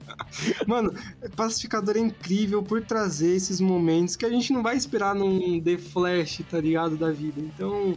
[0.66, 0.94] Mano,
[1.36, 5.78] Pacificador é incrível por trazer esses momentos que a gente não vai esperar num The
[5.78, 7.40] Flash, tá ligado, da vida.
[7.40, 7.96] Então,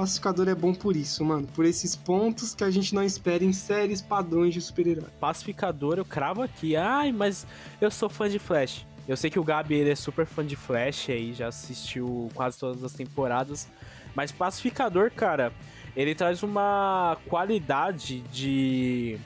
[0.00, 1.46] Pacificador é bom por isso, mano.
[1.48, 5.10] Por esses pontos que a gente não espera em séries padrões de super-herói.
[5.20, 6.74] Pacificador, eu cravo aqui.
[6.74, 7.46] Ai, mas
[7.82, 8.86] eu sou fã de Flash.
[9.06, 12.58] Eu sei que o Gabi ele é super fã de Flash aí, já assistiu quase
[12.58, 13.68] todas as temporadas.
[14.14, 15.52] Mas Pacificador, cara,
[15.94, 19.18] ele traz uma qualidade de,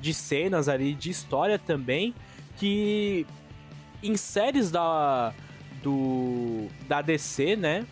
[0.00, 2.12] de cenas ali, de história também,
[2.56, 3.24] que
[4.02, 5.32] em séries da
[5.80, 7.86] do da DC, né?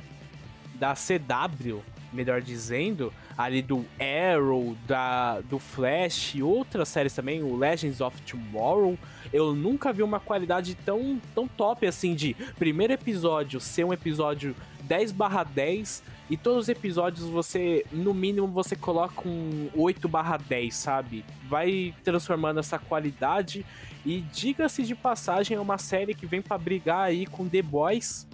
[0.75, 7.57] Da CW, melhor dizendo, ali do Arrow, da, do Flash e outras séries também, o
[7.57, 8.99] Legends of Tomorrow,
[9.33, 14.55] eu nunca vi uma qualidade tão, tão top assim de primeiro episódio ser um episódio
[14.85, 20.37] 10 barra 10 e todos os episódios você, no mínimo, você coloca um 8 barra
[20.37, 21.25] 10, sabe?
[21.49, 23.64] Vai transformando essa qualidade
[24.05, 28.27] e diga-se de passagem, é uma série que vem para brigar aí com The Boys,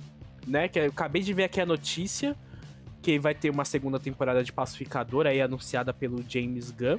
[0.47, 0.69] né?
[0.69, 2.37] Que eu acabei de ver aqui a notícia
[3.03, 6.99] que vai ter uma segunda temporada de Pacificador aí anunciada pelo James Gunn.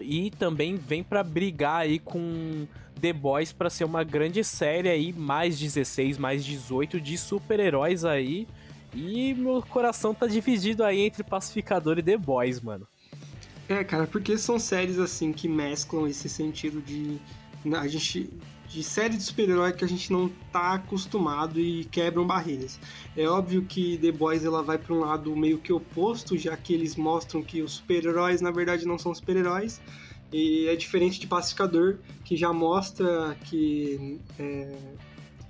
[0.00, 2.66] E também vem para brigar aí com
[3.00, 8.48] The Boys para ser uma grande série aí, mais 16, mais 18 de super-heróis aí.
[8.94, 12.86] E meu coração tá dividido aí entre Pacificador e The Boys, mano.
[13.68, 17.18] É, cara, porque são séries assim que mesclam esse sentido de
[17.74, 18.30] a gente
[18.76, 22.78] de série de super-herói que a gente não tá acostumado e quebram barreiras.
[23.16, 26.74] É óbvio que The Boys ela vai para um lado meio que oposto, já que
[26.74, 29.80] eles mostram que os super-heróis na verdade não são super-heróis.
[30.30, 34.76] E é diferente de Pacificador, que já mostra que é,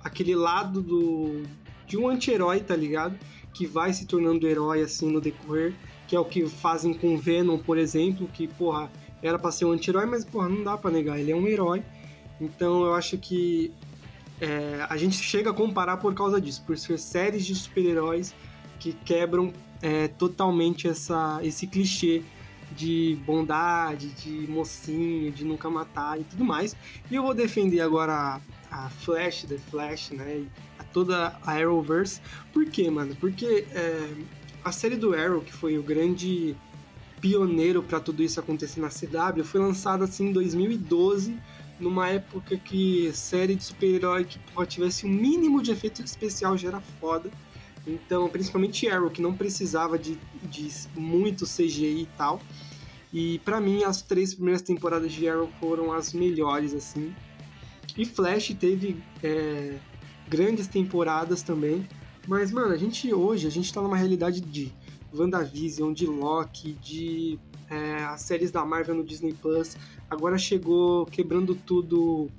[0.01, 1.43] aquele lado do
[1.85, 3.19] de um anti-herói, tá ligado?
[3.53, 5.75] Que vai se tornando herói assim no decorrer,
[6.07, 8.89] que é o que fazem com Venom, por exemplo, que porra,
[9.21, 11.83] era para ser um anti-herói, mas porra, não dá para negar, ele é um herói
[12.39, 13.71] então eu acho que
[14.39, 18.33] é, a gente chega a comparar por causa disso, por ser séries de super-heróis
[18.79, 22.23] que quebram é, totalmente essa, esse clichê
[22.71, 26.75] de bondade, de mocinho, de nunca matar e tudo mais.
[27.09, 30.45] E eu vou defender agora a, a Flash, The Flash, né?
[30.77, 32.21] A toda a Arrowverse.
[32.53, 33.15] Por quê, mano?
[33.15, 34.13] Porque é,
[34.63, 36.55] a série do Arrow, que foi o grande
[37.21, 41.35] pioneiro para tudo isso acontecer na CW, foi lançada assim em 2012
[41.79, 46.81] numa época que série de super-herói que tivesse um mínimo de efeito especial já era
[46.81, 47.29] foda.
[47.85, 52.41] Então, principalmente Arrow, que não precisava de, de muito CGI e tal.
[53.13, 57.15] E para mim, as três primeiras temporadas de Arrow foram as melhores, assim.
[57.97, 59.77] E Flash teve é,
[60.27, 61.87] grandes temporadas também.
[62.27, 64.73] Mas, mano, a gente hoje, a gente tá numa realidade de
[65.13, 69.77] WandaVision, de Loki, de é, as séries da Marvel no Disney Plus.
[70.09, 72.29] Agora chegou quebrando tudo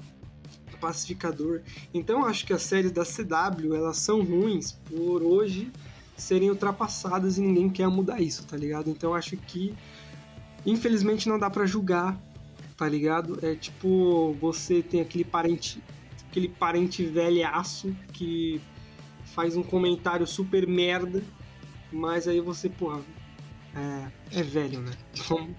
[0.80, 1.60] pacificador.
[1.92, 5.70] Então acho que as séries da CW elas são ruins por hoje
[6.16, 8.90] serem ultrapassadas e ninguém quer mudar isso, tá ligado?
[8.90, 9.74] Então acho que
[10.66, 12.20] infelizmente não dá para julgar,
[12.76, 13.38] tá ligado?
[13.42, 15.82] É tipo você tem aquele parente,
[16.28, 18.60] aquele parente velhaço que
[19.24, 21.22] faz um comentário super merda,
[21.92, 23.00] mas aí você, porra,
[23.78, 24.92] é, é velho, né?
[25.28, 25.50] Vamos,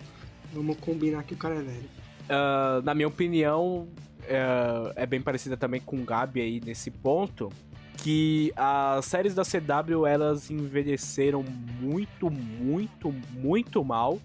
[0.53, 1.89] vamos combinar que o cara é velho.
[2.29, 3.87] Uh, na minha opinião,
[4.23, 7.51] é, é bem parecida também com o Gabi aí nesse ponto.
[7.97, 11.43] Que as séries da CW elas envelheceram
[11.81, 14.19] muito, muito, muito mal.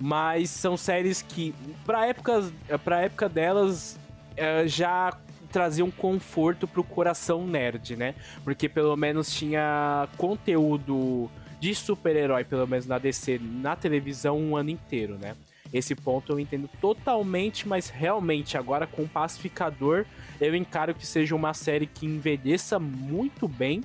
[0.00, 1.54] Mas são séries que,
[1.84, 2.52] pra, épocas,
[2.84, 3.98] pra época delas,
[4.36, 5.16] é, já
[5.50, 8.14] traziam conforto pro coração nerd, né?
[8.44, 14.70] Porque pelo menos tinha conteúdo de super-herói, pelo menos na DC, na televisão um ano
[14.70, 15.36] inteiro, né?
[15.72, 20.06] Esse ponto eu entendo totalmente, mas realmente agora com o Pacificador
[20.40, 23.82] eu encaro que seja uma série que envelheça muito bem,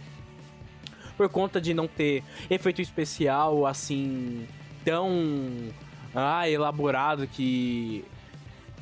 [1.17, 4.47] por conta de não ter efeito especial assim
[4.83, 5.09] tão
[6.15, 8.03] ah, elaborado que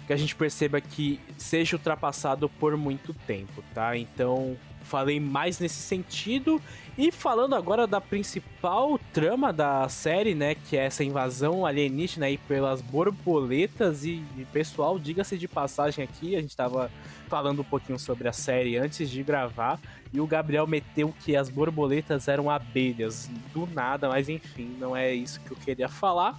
[0.08, 3.96] que a gente perceba que seja ultrapassado por muito tempo, tá?
[3.96, 6.62] Então, falei mais nesse sentido.
[6.98, 12.38] E falando agora da principal trama da série, né, que é essa invasão alienígena aí
[12.38, 16.92] pelas borboletas e, e pessoal, diga-se de passagem aqui, a gente tava
[17.30, 19.80] falando um pouquinho sobre a série antes de gravar
[20.14, 25.14] e o Gabriel meteu que as borboletas eram abelhas do nada, mas enfim, não é
[25.14, 26.38] isso que eu queria falar.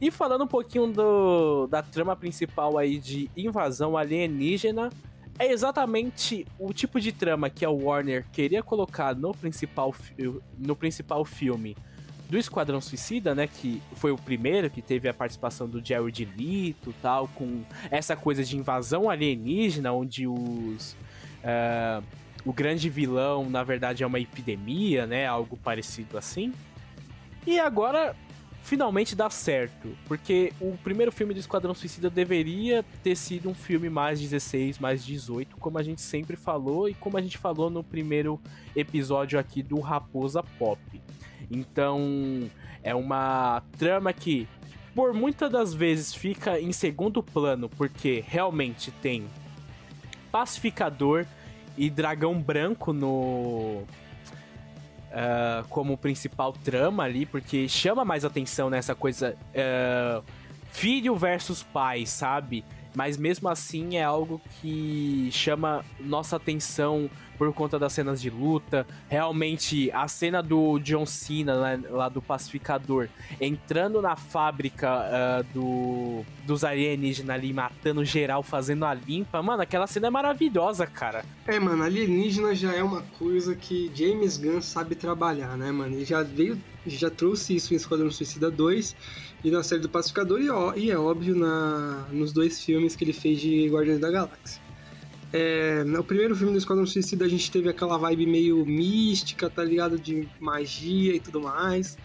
[0.00, 4.90] E falando um pouquinho do, da trama principal aí de invasão alienígena,
[5.38, 9.94] é exatamente o tipo de trama que a Warner queria colocar no principal,
[10.58, 11.76] no principal filme
[12.28, 13.46] do Esquadrão Suicida, né?
[13.46, 18.42] Que foi o primeiro que teve a participação do Jared Leto tal, com essa coisa
[18.42, 20.96] de invasão alienígena, onde os.
[21.42, 22.02] Uh,
[22.44, 25.26] o grande vilão, na verdade, é uma epidemia, né?
[25.26, 26.52] Algo parecido assim.
[27.44, 28.14] E agora
[28.66, 29.96] finalmente dá certo.
[30.06, 35.04] Porque o primeiro filme do Esquadrão Suicida deveria ter sido um filme mais 16, mais
[35.04, 38.40] 18, como a gente sempre falou e como a gente falou no primeiro
[38.74, 40.80] episódio aqui do Raposa Pop.
[41.50, 42.50] Então,
[42.82, 44.48] é uma trama que,
[44.94, 49.24] por muitas das vezes, fica em segundo plano, porque realmente tem
[50.32, 51.24] pacificador
[51.78, 53.84] e dragão branco no.
[55.16, 60.22] Uh, como principal trama ali, porque chama mais atenção nessa coisa uh,
[60.70, 62.62] filho versus pai, sabe?
[62.96, 68.86] Mas mesmo assim é algo que chama nossa atenção por conta das cenas de luta.
[69.06, 76.24] Realmente, a cena do John Cena, né, lá do Pacificador, entrando na fábrica uh, do,
[76.46, 79.42] dos alienígenas ali, matando geral, fazendo a limpa.
[79.42, 81.22] Mano, aquela cena é maravilhosa, cara.
[81.46, 85.94] É, mano, alienígena já é uma coisa que James Gunn sabe trabalhar, né, mano?
[85.94, 88.96] Ele já veio, já trouxe isso em Esquadrão Suicida 2
[89.44, 93.04] e na série do Pacificador, e, ó, e é óbvio na, nos dois filmes que
[93.04, 94.60] ele fez de Guardiões da Galáxia.
[95.32, 99.62] É, no primeiro filme do Esquadrão Suicida a gente teve aquela vibe meio mística, tá
[99.62, 99.98] ligado?
[99.98, 101.98] De magia e tudo mais.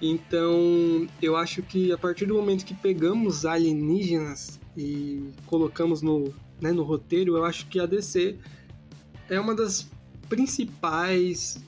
[0.00, 6.72] Então, eu acho que a partir do momento que pegamos alienígenas e colocamos no, né,
[6.72, 8.38] no roteiro, eu acho que a DC
[9.28, 9.90] é uma das
[10.28, 11.62] principais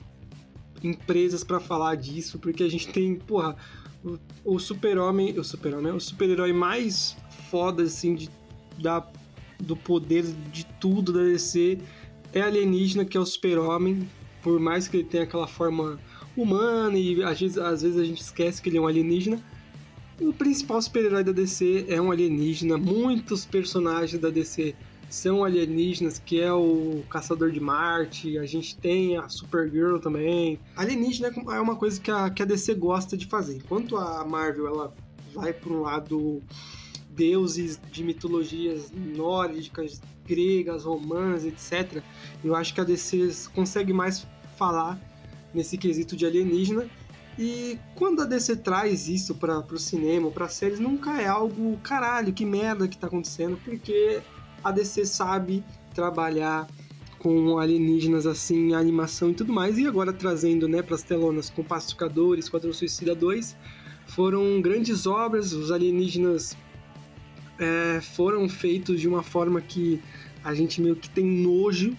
[0.83, 3.55] empresas para falar disso, porque a gente tem, porra,
[4.43, 7.15] o, super-homem, o super-homem, o super-herói mais
[7.49, 8.29] foda, assim, de,
[8.77, 9.07] da,
[9.59, 11.79] do poder de tudo da DC
[12.33, 14.07] é alienígena, que é o super-homem,
[14.41, 15.99] por mais que ele tenha aquela forma
[16.35, 19.41] humana e às vezes, às vezes a gente esquece que ele é um alienígena.
[20.19, 24.75] O principal super-herói da DC é um alienígena, muitos personagens da DC
[25.13, 30.59] são alienígenas, que é o Caçador de Marte, a gente tem a Supergirl também.
[30.75, 33.57] Alienígena é uma coisa que a, que a DC gosta de fazer.
[33.57, 34.93] Enquanto a Marvel ela
[35.31, 36.41] vai para um lado
[37.11, 42.01] deuses de mitologias nórdicas, gregas, romanas, etc.,
[42.43, 44.25] eu acho que a DC consegue mais
[44.57, 44.99] falar
[45.53, 46.89] nesse quesito de alienígena.
[47.37, 52.33] E quando a DC traz isso para o cinema, para séries, nunca é algo caralho,
[52.33, 54.23] que merda que tá acontecendo, porque
[54.63, 56.67] a DC sabe trabalhar
[57.19, 61.63] com alienígenas assim, animação e tudo mais, e agora trazendo né, para as telonas com
[61.63, 63.55] Pacificadores, Quadrão Suicida 2,
[64.07, 66.57] foram grandes obras, os alienígenas
[67.57, 70.01] é, foram feitos de uma forma que
[70.43, 71.95] a gente meio que tem nojo.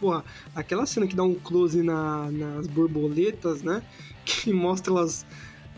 [0.00, 0.24] Porra,
[0.54, 3.82] aquela cena que dá um close na, nas borboletas, né?
[4.24, 5.24] Que mostra elas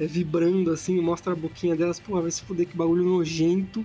[0.01, 2.01] é, vibrando assim, mostra a boquinha delas.
[2.01, 3.85] Porra, vai se fuder que bagulho nojento.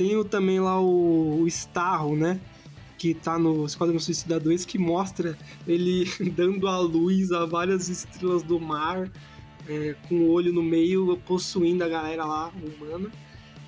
[0.00, 2.40] Tem o, também lá o, o Starro, né?
[2.96, 5.36] Que tá no Esquadrão Suicida 2, que mostra
[5.68, 9.12] ele dando a luz a várias estrelas do mar,
[9.68, 13.10] é, com o olho no meio, possuindo a galera lá, humana.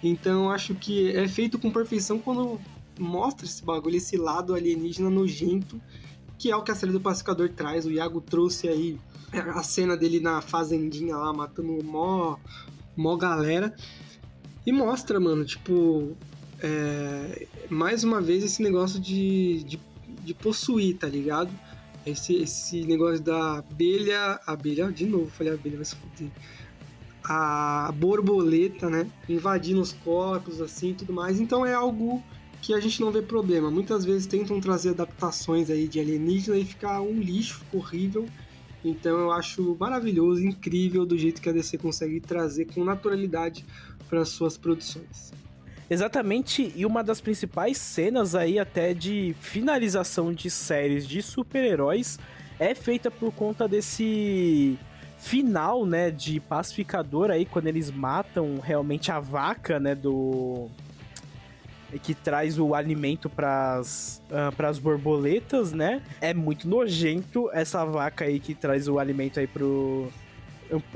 [0.02, 2.58] Então acho que é feito com perfeição quando
[2.98, 5.78] mostra esse bagulho, esse lado alienígena nojento,
[6.38, 7.84] que é o que a série do Pacificador traz.
[7.84, 8.98] O Iago trouxe aí
[9.54, 12.38] a cena dele na fazendinha lá, matando mó,
[12.96, 13.76] mó galera.
[14.64, 16.16] E mostra, mano, tipo,
[16.62, 19.80] é, mais uma vez esse negócio de, de,
[20.24, 21.50] de, possuir, tá ligado?
[22.06, 24.40] Esse, esse negócio da abelha.
[24.46, 26.30] Abelha, de novo, falei abelha, vai se fuder.
[27.24, 29.08] A borboleta, né?
[29.28, 31.40] Invadindo os corpos, assim tudo mais.
[31.40, 32.22] Então é algo
[32.60, 33.70] que a gente não vê problema.
[33.70, 38.26] Muitas vezes tentam trazer adaptações aí de alienígena e ficar um lixo horrível.
[38.84, 43.64] Então eu acho maravilhoso, incrível do jeito que a DC consegue trazer com naturalidade
[44.12, 45.32] para suas produções.
[45.88, 52.18] Exatamente, e uma das principais cenas aí até de finalização de séries de super-heróis
[52.60, 54.78] é feita por conta desse
[55.16, 60.68] final, né, de pacificador aí quando eles matam realmente a vaca, né, do
[62.02, 66.02] que traz o alimento para as uh, borboletas, né?
[66.22, 70.10] É muito nojento essa vaca aí que traz o alimento aí pro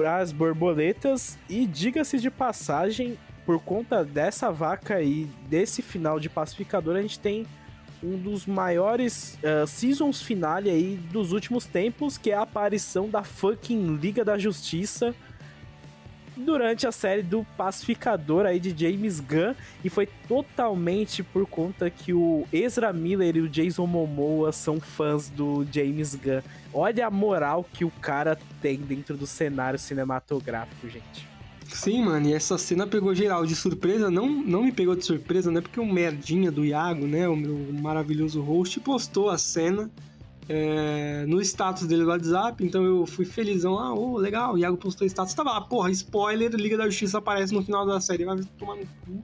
[0.06, 1.38] as borboletas.
[1.48, 7.18] E diga-se de passagem, por conta dessa vaca aí, desse final de pacificador, a gente
[7.18, 7.46] tem
[8.02, 13.24] um dos maiores uh, seasons finale aí dos últimos tempos, que é a aparição da
[13.24, 15.14] fucking Liga da Justiça
[16.36, 22.12] durante a série do Pacificador aí de James Gunn e foi totalmente por conta que
[22.12, 26.42] o Ezra Miller e o Jason Momoa são fãs do James Gunn.
[26.72, 31.26] Olha a moral que o cara tem dentro do cenário cinematográfico, gente.
[31.68, 35.50] Sim, mano, e essa cena pegou geral de surpresa, não, não me pegou de surpresa,
[35.50, 35.60] né?
[35.60, 37.28] Porque o merdinha do Iago, né?
[37.28, 39.90] O meu maravilhoso host, postou a cena
[40.48, 44.76] é, no status dele do WhatsApp, então eu fui felizão, ah, oh, legal, o Iago
[44.76, 48.38] postou status, tava lá, porra, spoiler, Liga da Justiça aparece no final da série, vai
[48.58, 49.22] tomar no cu,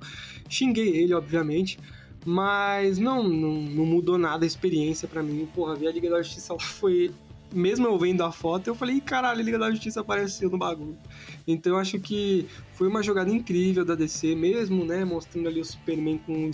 [0.48, 1.78] xinguei ele, obviamente,
[2.24, 6.20] mas não, não, não mudou nada a experiência para mim, porra, ver a Liga da
[6.20, 7.12] Justiça foi,
[7.52, 10.98] mesmo eu vendo a foto, eu falei, caralho, a Liga da Justiça apareceu no bagulho,
[11.46, 15.64] então eu acho que foi uma jogada incrível da DC mesmo, né, mostrando ali o
[15.64, 16.50] Superman com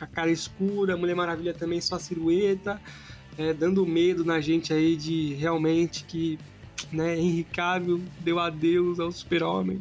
[0.00, 2.80] a cara escura, a Mulher Maravilha também só silhueta,
[3.38, 6.38] é, dando medo na gente aí de realmente que
[6.92, 9.80] né, Henry Cavill deu adeus ao super-homem.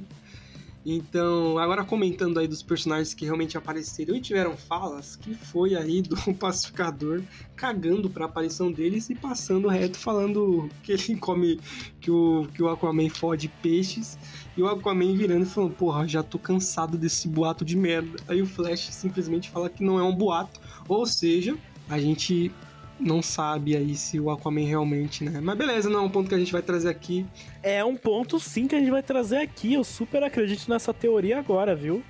[0.84, 6.02] Então, agora comentando aí dos personagens que realmente apareceram e tiveram falas, que foi aí
[6.02, 7.22] do pacificador
[7.56, 11.60] cagando pra aparição deles e passando reto falando que ele come,
[12.00, 14.18] que o, que o Aquaman fode peixes,
[14.58, 18.18] e o Aquaman virando e falando, porra, já tô cansado desse boato de merda.
[18.28, 21.56] Aí o Flash simplesmente fala que não é um boato, ou seja,
[21.88, 22.52] a gente
[23.02, 25.40] não sabe aí se o Aquaman realmente, né?
[25.42, 27.26] Mas beleza, não é um ponto que a gente vai trazer aqui.
[27.64, 29.74] É um ponto sim que a gente vai trazer aqui.
[29.74, 32.04] Eu super acredito nessa teoria agora, viu?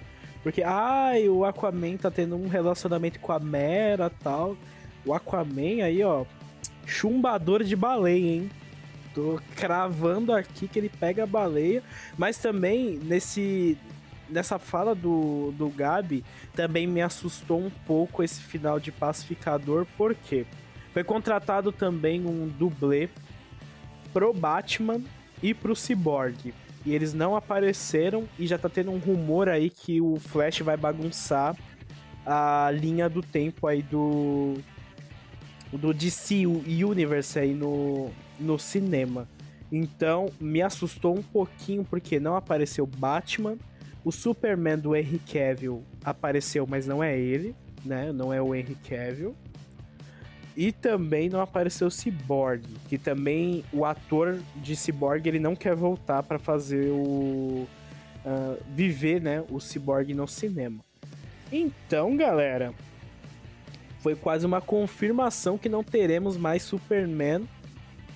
[0.43, 4.57] Porque, ai, o Aquaman tá tendo um relacionamento com a Mera tal.
[5.05, 6.25] O Aquaman aí, ó,
[6.85, 8.49] chumbador de baleia, hein?
[9.13, 11.83] Tô cravando aqui que ele pega a baleia,
[12.17, 13.77] mas também nesse
[14.29, 16.23] nessa fala do, do Gabi
[16.55, 20.45] também me assustou um pouco esse final de pacificador, por quê?
[20.93, 23.09] Foi contratado também um dublê
[24.13, 25.01] pro Batman
[25.41, 26.53] e pro Cyborg.
[26.85, 30.75] E eles não apareceram e já tá tendo um rumor aí que o Flash vai
[30.75, 31.55] bagunçar
[32.25, 34.55] a linha do tempo aí do
[35.71, 39.27] do DC Universe aí no, no cinema.
[39.71, 43.57] Então, me assustou um pouquinho porque não apareceu Batman.
[44.03, 48.11] O Superman do Henry Cavill apareceu, mas não é ele, né?
[48.11, 49.33] Não é o Henry Cavill.
[50.55, 56.23] E também não apareceu Cyborg, que também o ator de Cyborg ele não quer voltar
[56.23, 57.65] para fazer o
[58.25, 60.83] uh, viver, né, o Cyborg no cinema.
[61.51, 62.73] Então, galera,
[63.99, 67.47] foi quase uma confirmação que não teremos mais Superman,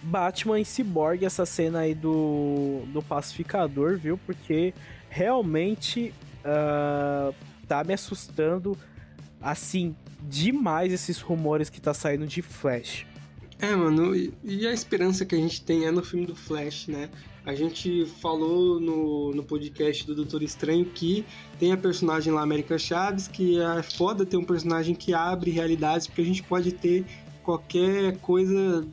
[0.01, 4.17] Batman e Cyborg essa cena aí do, do pacificador, viu?
[4.25, 4.73] Porque
[5.09, 7.33] realmente uh,
[7.67, 8.77] tá me assustando
[9.45, 9.95] assim
[10.27, 13.05] demais esses rumores que tá saindo de Flash.
[13.59, 17.09] É, mano, e a esperança que a gente tem é no filme do Flash, né?
[17.45, 21.23] A gente falou no, no podcast do Doutor Estranho que
[21.59, 26.07] tem a personagem lá, América Chaves, que é foda ter um personagem que abre realidades,
[26.07, 27.05] porque a gente pode ter
[27.43, 28.85] qualquer coisa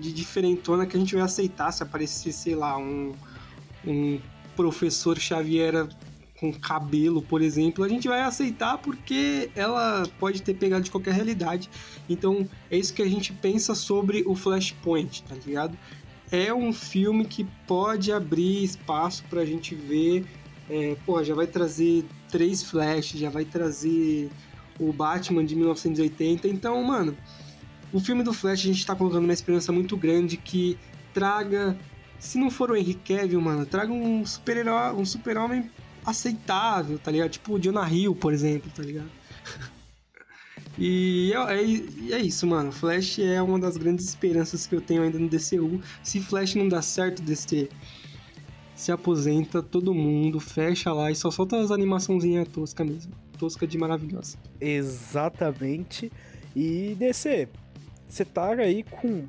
[0.00, 3.12] de diferentona que a gente vai aceitar se aparecer, sei lá, um,
[3.86, 4.20] um
[4.56, 5.86] professor Xavier
[6.42, 11.14] com cabelo, por exemplo, a gente vai aceitar porque ela pode ter pegado de qualquer
[11.14, 11.70] realidade.
[12.08, 15.78] Então é isso que a gente pensa sobre o Flashpoint, tá ligado?
[16.32, 20.24] É um filme que pode abrir espaço pra gente ver.
[20.68, 24.28] É, pô, já vai trazer três Flash, já vai trazer
[24.80, 26.48] o Batman de 1980.
[26.48, 27.16] Então, mano,
[27.92, 30.76] o filme do Flash a gente tá colocando uma esperança muito grande que
[31.14, 31.78] traga.
[32.18, 35.70] Se não for o Henry Cavill, mano, traga um super-herói, um super-homem
[36.04, 37.30] aceitável, tá ligado?
[37.30, 39.10] Tipo o Jonah Hill, por exemplo, tá ligado?
[40.78, 42.72] e é, é, é, isso, mano.
[42.72, 45.80] Flash é uma das grandes esperanças que eu tenho ainda no DCU.
[46.02, 47.68] Se Flash não dá certo, DC
[48.74, 53.12] se aposenta todo mundo, fecha lá e só solta as animaçãozinhas tosca mesmo.
[53.38, 54.36] Tosca de maravilhosa.
[54.60, 56.10] Exatamente.
[56.54, 57.48] E DC,
[58.08, 59.26] você tá aí com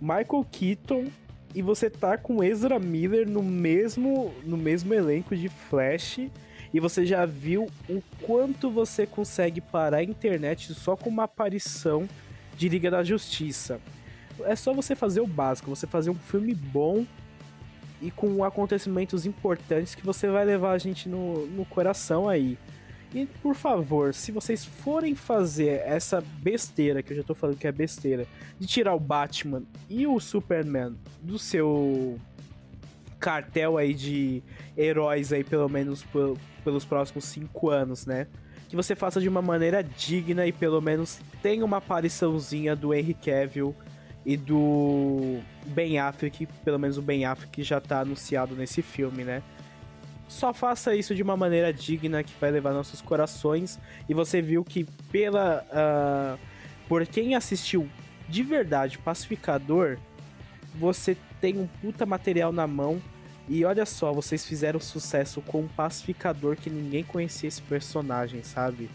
[0.00, 1.06] Michael Keaton
[1.54, 6.18] e você tá com Ezra Miller no mesmo, no mesmo elenco de Flash
[6.72, 12.08] e você já viu o quanto você consegue parar a internet só com uma aparição
[12.56, 13.80] de Liga da Justiça.
[14.42, 17.06] É só você fazer o básico, você fazer um filme bom
[18.02, 22.58] e com acontecimentos importantes que você vai levar a gente no, no coração aí.
[23.14, 27.66] E por favor, se vocês forem fazer essa besteira, que eu já tô falando que
[27.66, 28.26] é besteira,
[28.58, 32.18] de tirar o Batman e o Superman do seu
[33.20, 34.42] cartel aí de
[34.76, 36.04] heróis aí, pelo menos
[36.64, 38.26] pelos próximos cinco anos, né?
[38.68, 43.14] Que você faça de uma maneira digna e pelo menos tenha uma apariçãozinha do Henry
[43.14, 43.76] Cavill
[44.26, 49.40] e do Ben Affleck, pelo menos o Ben Affleck já tá anunciado nesse filme, né?
[50.28, 53.78] Só faça isso de uma maneira digna que vai levar nossos corações.
[54.08, 56.38] E você viu que pela uh,
[56.88, 57.88] por quem assistiu
[58.28, 59.98] de verdade Pacificador,
[60.74, 63.00] você tem um puta material na mão.
[63.46, 68.88] E olha só, vocês fizeram sucesso com um pacificador que ninguém conhecia esse personagem, sabe?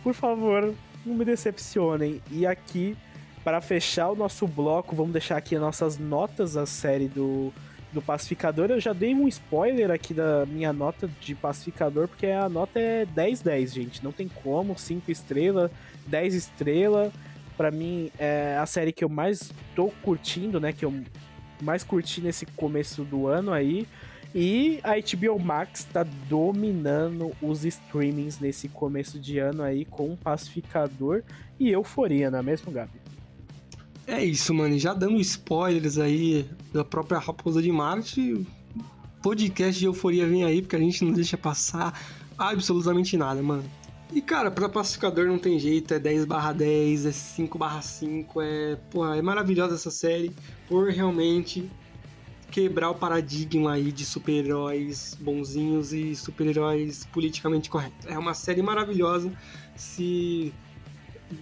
[0.00, 0.72] Por favor,
[1.04, 2.22] não me decepcionem.
[2.30, 2.96] E aqui,
[3.42, 7.52] para fechar o nosso bloco, vamos deixar aqui as nossas notas da série do
[7.96, 12.46] do pacificador, eu já dei um spoiler aqui da minha nota de pacificador, porque a
[12.46, 14.04] nota é 10-10, gente.
[14.04, 15.70] Não tem como, 5 estrelas,
[16.06, 17.10] 10 estrelas.
[17.56, 20.74] Para mim é a série que eu mais tô curtindo, né?
[20.74, 20.92] Que eu
[21.62, 23.88] mais curti nesse começo do ano aí.
[24.34, 31.22] E a HBO Max tá dominando os streamings nesse começo de ano aí com Pacificador
[31.58, 33.05] e Euforia, não é mesmo, Gabi?
[34.06, 34.78] É isso, mano.
[34.78, 38.46] Já dando spoilers aí da própria Raposa de Marte,
[39.20, 41.98] podcast de Euforia vem aí, porque a gente não deixa passar
[42.38, 43.64] absolutamente nada, mano.
[44.12, 48.40] E cara, pra pacificador não tem jeito, é 10 barra 10, é 5 barra 5,
[48.40, 48.76] é.
[48.90, 50.30] Porra, é maravilhosa essa série
[50.68, 51.68] por realmente
[52.52, 58.06] quebrar o paradigma aí de super-heróis bonzinhos e super-heróis politicamente corretos.
[58.06, 59.32] É uma série maravilhosa.
[59.74, 60.54] Se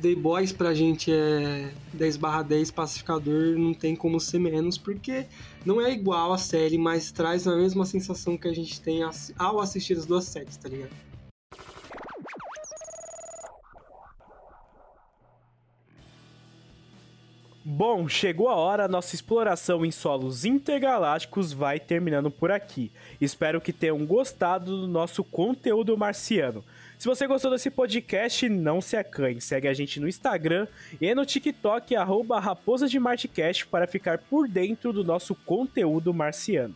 [0.01, 5.27] The Boys pra gente é 10 barra 10 pacificador, não tem como ser menos, porque
[5.65, 9.01] não é igual a série, mas traz a mesma sensação que a gente tem
[9.37, 10.95] ao assistir as duas séries, tá ligado?
[17.67, 22.93] Bom, chegou a hora, nossa exploração em solos intergalácticos vai terminando por aqui.
[23.21, 26.63] Espero que tenham gostado do nosso conteúdo marciano.
[26.99, 29.41] Se você gostou desse podcast, não se acanhe.
[29.41, 30.67] Segue a gente no Instagram
[31.01, 36.75] e no TikTok, arroba Raposa de Martecast, para ficar por dentro do nosso conteúdo marciano.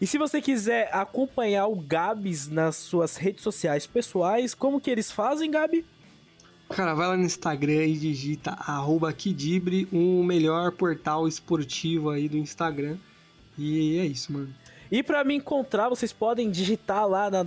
[0.00, 5.10] E se você quiser acompanhar o Gabs nas suas redes sociais pessoais, como que eles
[5.10, 5.84] fazem, Gabi?
[6.68, 12.36] Cara, vai lá no Instagram e digita arroba Kidibre, o melhor portal esportivo aí do
[12.36, 12.96] Instagram.
[13.56, 14.54] E é isso, mano.
[14.90, 17.46] E para me encontrar, vocês podem digitar lá na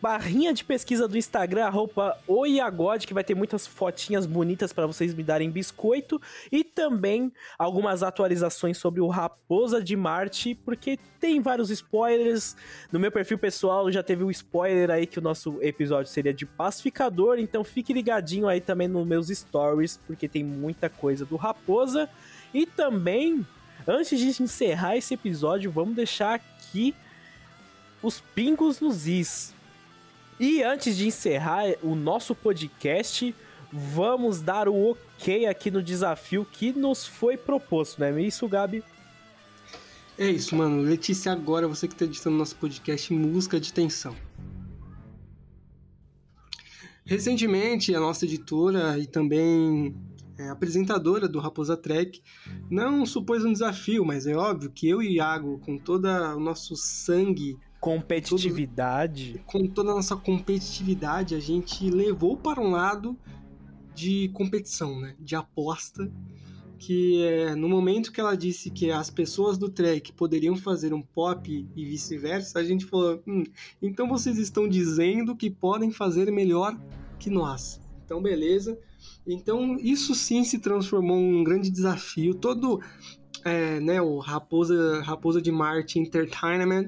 [0.00, 5.14] barrinha de pesquisa do Instagram, arroba oiagode, que vai ter muitas fotinhas bonitas para vocês
[5.14, 6.20] me darem biscoito.
[6.50, 12.56] E também algumas atualizações sobre o Raposa de Marte, porque tem vários spoilers.
[12.90, 16.46] No meu perfil pessoal já teve um spoiler aí que o nosso episódio seria de
[16.46, 22.08] pacificador, então fique ligadinho aí também nos meus stories, porque tem muita coisa do Raposa.
[22.54, 23.46] E também,
[23.86, 26.94] antes de encerrar esse episódio, vamos deixar aqui
[28.02, 29.59] os pingos nos is.
[30.40, 33.34] E antes de encerrar o nosso podcast,
[33.70, 38.82] vamos dar o ok aqui no desafio que nos foi proposto, não é isso, Gabi?
[40.16, 40.80] É isso, mano.
[40.80, 44.16] Letícia, agora você que está editando nosso podcast Música de Tensão.
[47.04, 49.94] Recentemente, a nossa editora e também
[50.38, 52.22] é, apresentadora do Raposa Trek
[52.70, 56.74] não supôs um desafio, mas é óbvio que eu e Iago, com todo o nosso
[56.76, 59.32] sangue competitividade.
[59.32, 63.18] Todo, com toda a nossa competitividade, a gente levou para um lado
[63.94, 65.16] de competição, né?
[65.18, 66.10] De aposta.
[66.78, 71.02] Que é, no momento que ela disse que as pessoas do Trek poderiam fazer um
[71.02, 73.44] pop e vice-versa, a gente falou: hum,
[73.82, 76.78] então vocês estão dizendo que podem fazer melhor
[77.18, 77.80] que nós.
[78.04, 78.78] Então, beleza.
[79.26, 82.34] Então, isso sim se transformou em um grande desafio.
[82.34, 82.80] Todo
[83.44, 86.86] é, né, o Raposa, Raposa de Marte Entertainment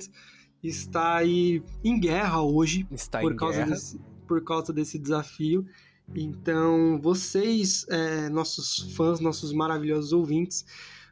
[0.62, 3.70] está aí em guerra hoje está por, causa guerra.
[3.70, 5.66] Desse, por causa desse desafio.
[6.14, 10.64] Então, vocês, é, nossos fãs, nossos maravilhosos ouvintes,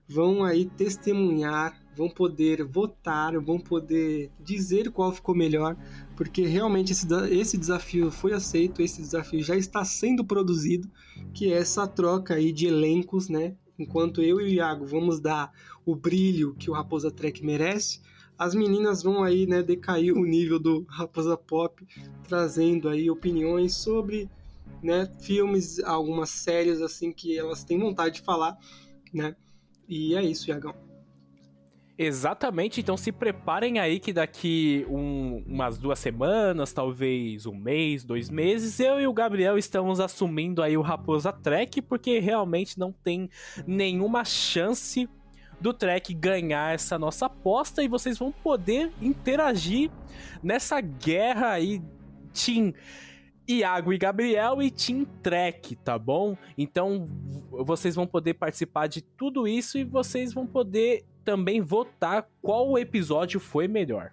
[0.07, 5.76] vão aí testemunhar, vão poder votar, vão poder dizer qual ficou melhor,
[6.16, 10.90] porque realmente esse, esse desafio foi aceito, esse desafio já está sendo produzido,
[11.32, 13.55] que é essa troca aí de elencos, né?
[13.78, 15.53] Enquanto eu e o Iago vamos dar
[15.86, 18.01] o brilho que o Raposa Trek merece,
[18.41, 21.86] as meninas vão aí, né, decair o nível do Raposa Pop,
[22.26, 24.30] trazendo aí opiniões sobre,
[24.82, 28.57] né, filmes, algumas séries assim que elas têm vontade de falar,
[29.12, 29.36] né?
[29.86, 30.74] E é isso, Iagão.
[31.99, 38.30] Exatamente, então se preparem aí que daqui um, umas duas semanas, talvez um mês, dois
[38.30, 43.28] meses, eu e o Gabriel estamos assumindo aí o Raposa Trek, porque realmente não tem
[43.66, 45.07] nenhuma chance
[45.61, 49.90] do Trek ganhar essa nossa aposta e vocês vão poder interagir
[50.42, 51.82] nessa guerra aí,
[52.32, 52.72] Team
[53.48, 56.36] Iago e Gabriel e Team Trek, tá bom?
[56.56, 57.08] Então
[57.50, 63.40] vocês vão poder participar de tudo isso e vocês vão poder também votar qual episódio
[63.40, 64.12] foi melhor.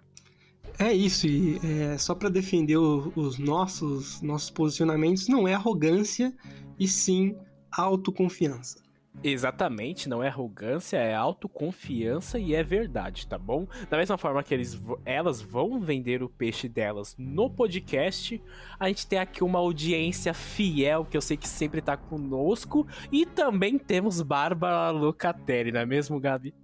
[0.78, 6.32] É isso, e é, só para defender o, os nossos, nossos posicionamentos, não é arrogância
[6.78, 7.34] e sim
[7.72, 8.80] autoconfiança.
[9.22, 13.66] Exatamente, não é arrogância, é autoconfiança e é verdade, tá bom?
[13.90, 18.40] Da mesma forma que eles, elas vão vender o peixe delas no podcast,
[18.78, 23.26] a gente tem aqui uma audiência fiel que eu sei que sempre tá conosco e
[23.26, 26.54] também temos Bárbara Locatelli, não é mesmo, Gabi?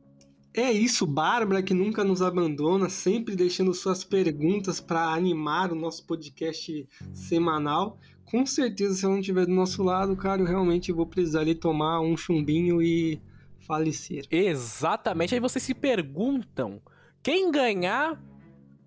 [0.56, 6.06] É isso, Bárbara, que nunca nos abandona, sempre deixando suas perguntas para animar o nosso
[6.06, 7.98] podcast semanal.
[8.24, 11.56] Com certeza, se ela não estiver do nosso lado, cara, eu realmente vou precisar ali
[11.56, 13.20] tomar um chumbinho e
[13.66, 14.26] falecer.
[14.30, 15.34] Exatamente.
[15.34, 16.80] Aí vocês se perguntam:
[17.20, 18.22] quem ganhar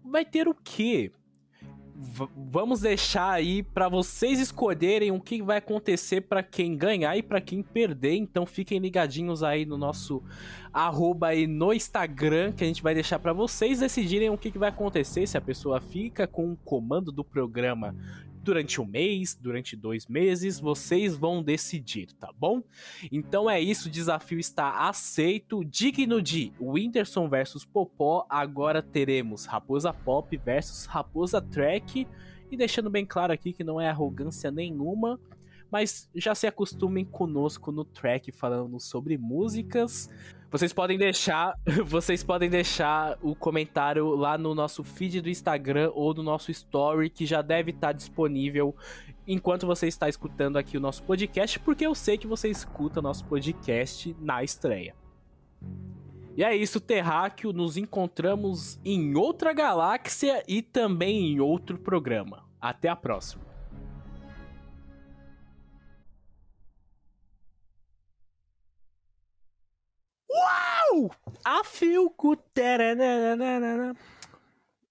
[0.05, 1.11] vai ter o quê?
[1.99, 7.41] Vamos deixar aí para vocês escolherem o que vai acontecer para quem ganhar e para
[7.41, 8.13] quem perder.
[8.13, 10.21] Então fiquem ligadinhos aí no nosso
[10.71, 14.59] arroba aí no Instagram que a gente vai deixar para vocês decidirem o que, que
[14.59, 17.95] vai acontecer se a pessoa fica com o comando do programa
[18.47, 22.63] durante um mês, durante dois meses, vocês vão decidir, tá bom?
[23.11, 25.65] Então é isso, o desafio está aceito.
[25.65, 32.07] Digno de Whindersson versus Popó, agora teremos Raposa Pop versus Raposa Track.
[32.49, 35.19] E deixando bem claro aqui que não é arrogância nenhuma,
[35.69, 40.09] mas já se acostumem conosco no track falando sobre músicas.
[40.49, 46.13] Vocês podem deixar, vocês podem deixar o comentário lá no nosso feed do Instagram ou
[46.13, 48.73] no nosso story que já deve estar disponível
[49.27, 53.25] enquanto você está escutando aqui o nosso podcast, porque eu sei que você escuta nosso
[53.25, 54.95] podcast na estreia.
[56.37, 57.51] E é isso, Terráqueo.
[57.51, 62.45] Nos encontramos em outra galáxia e também em outro programa.
[62.61, 63.46] Até a próxima.
[70.37, 71.11] Uau!
[71.43, 72.35] A Filco.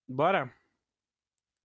[0.08, 0.52] Bora.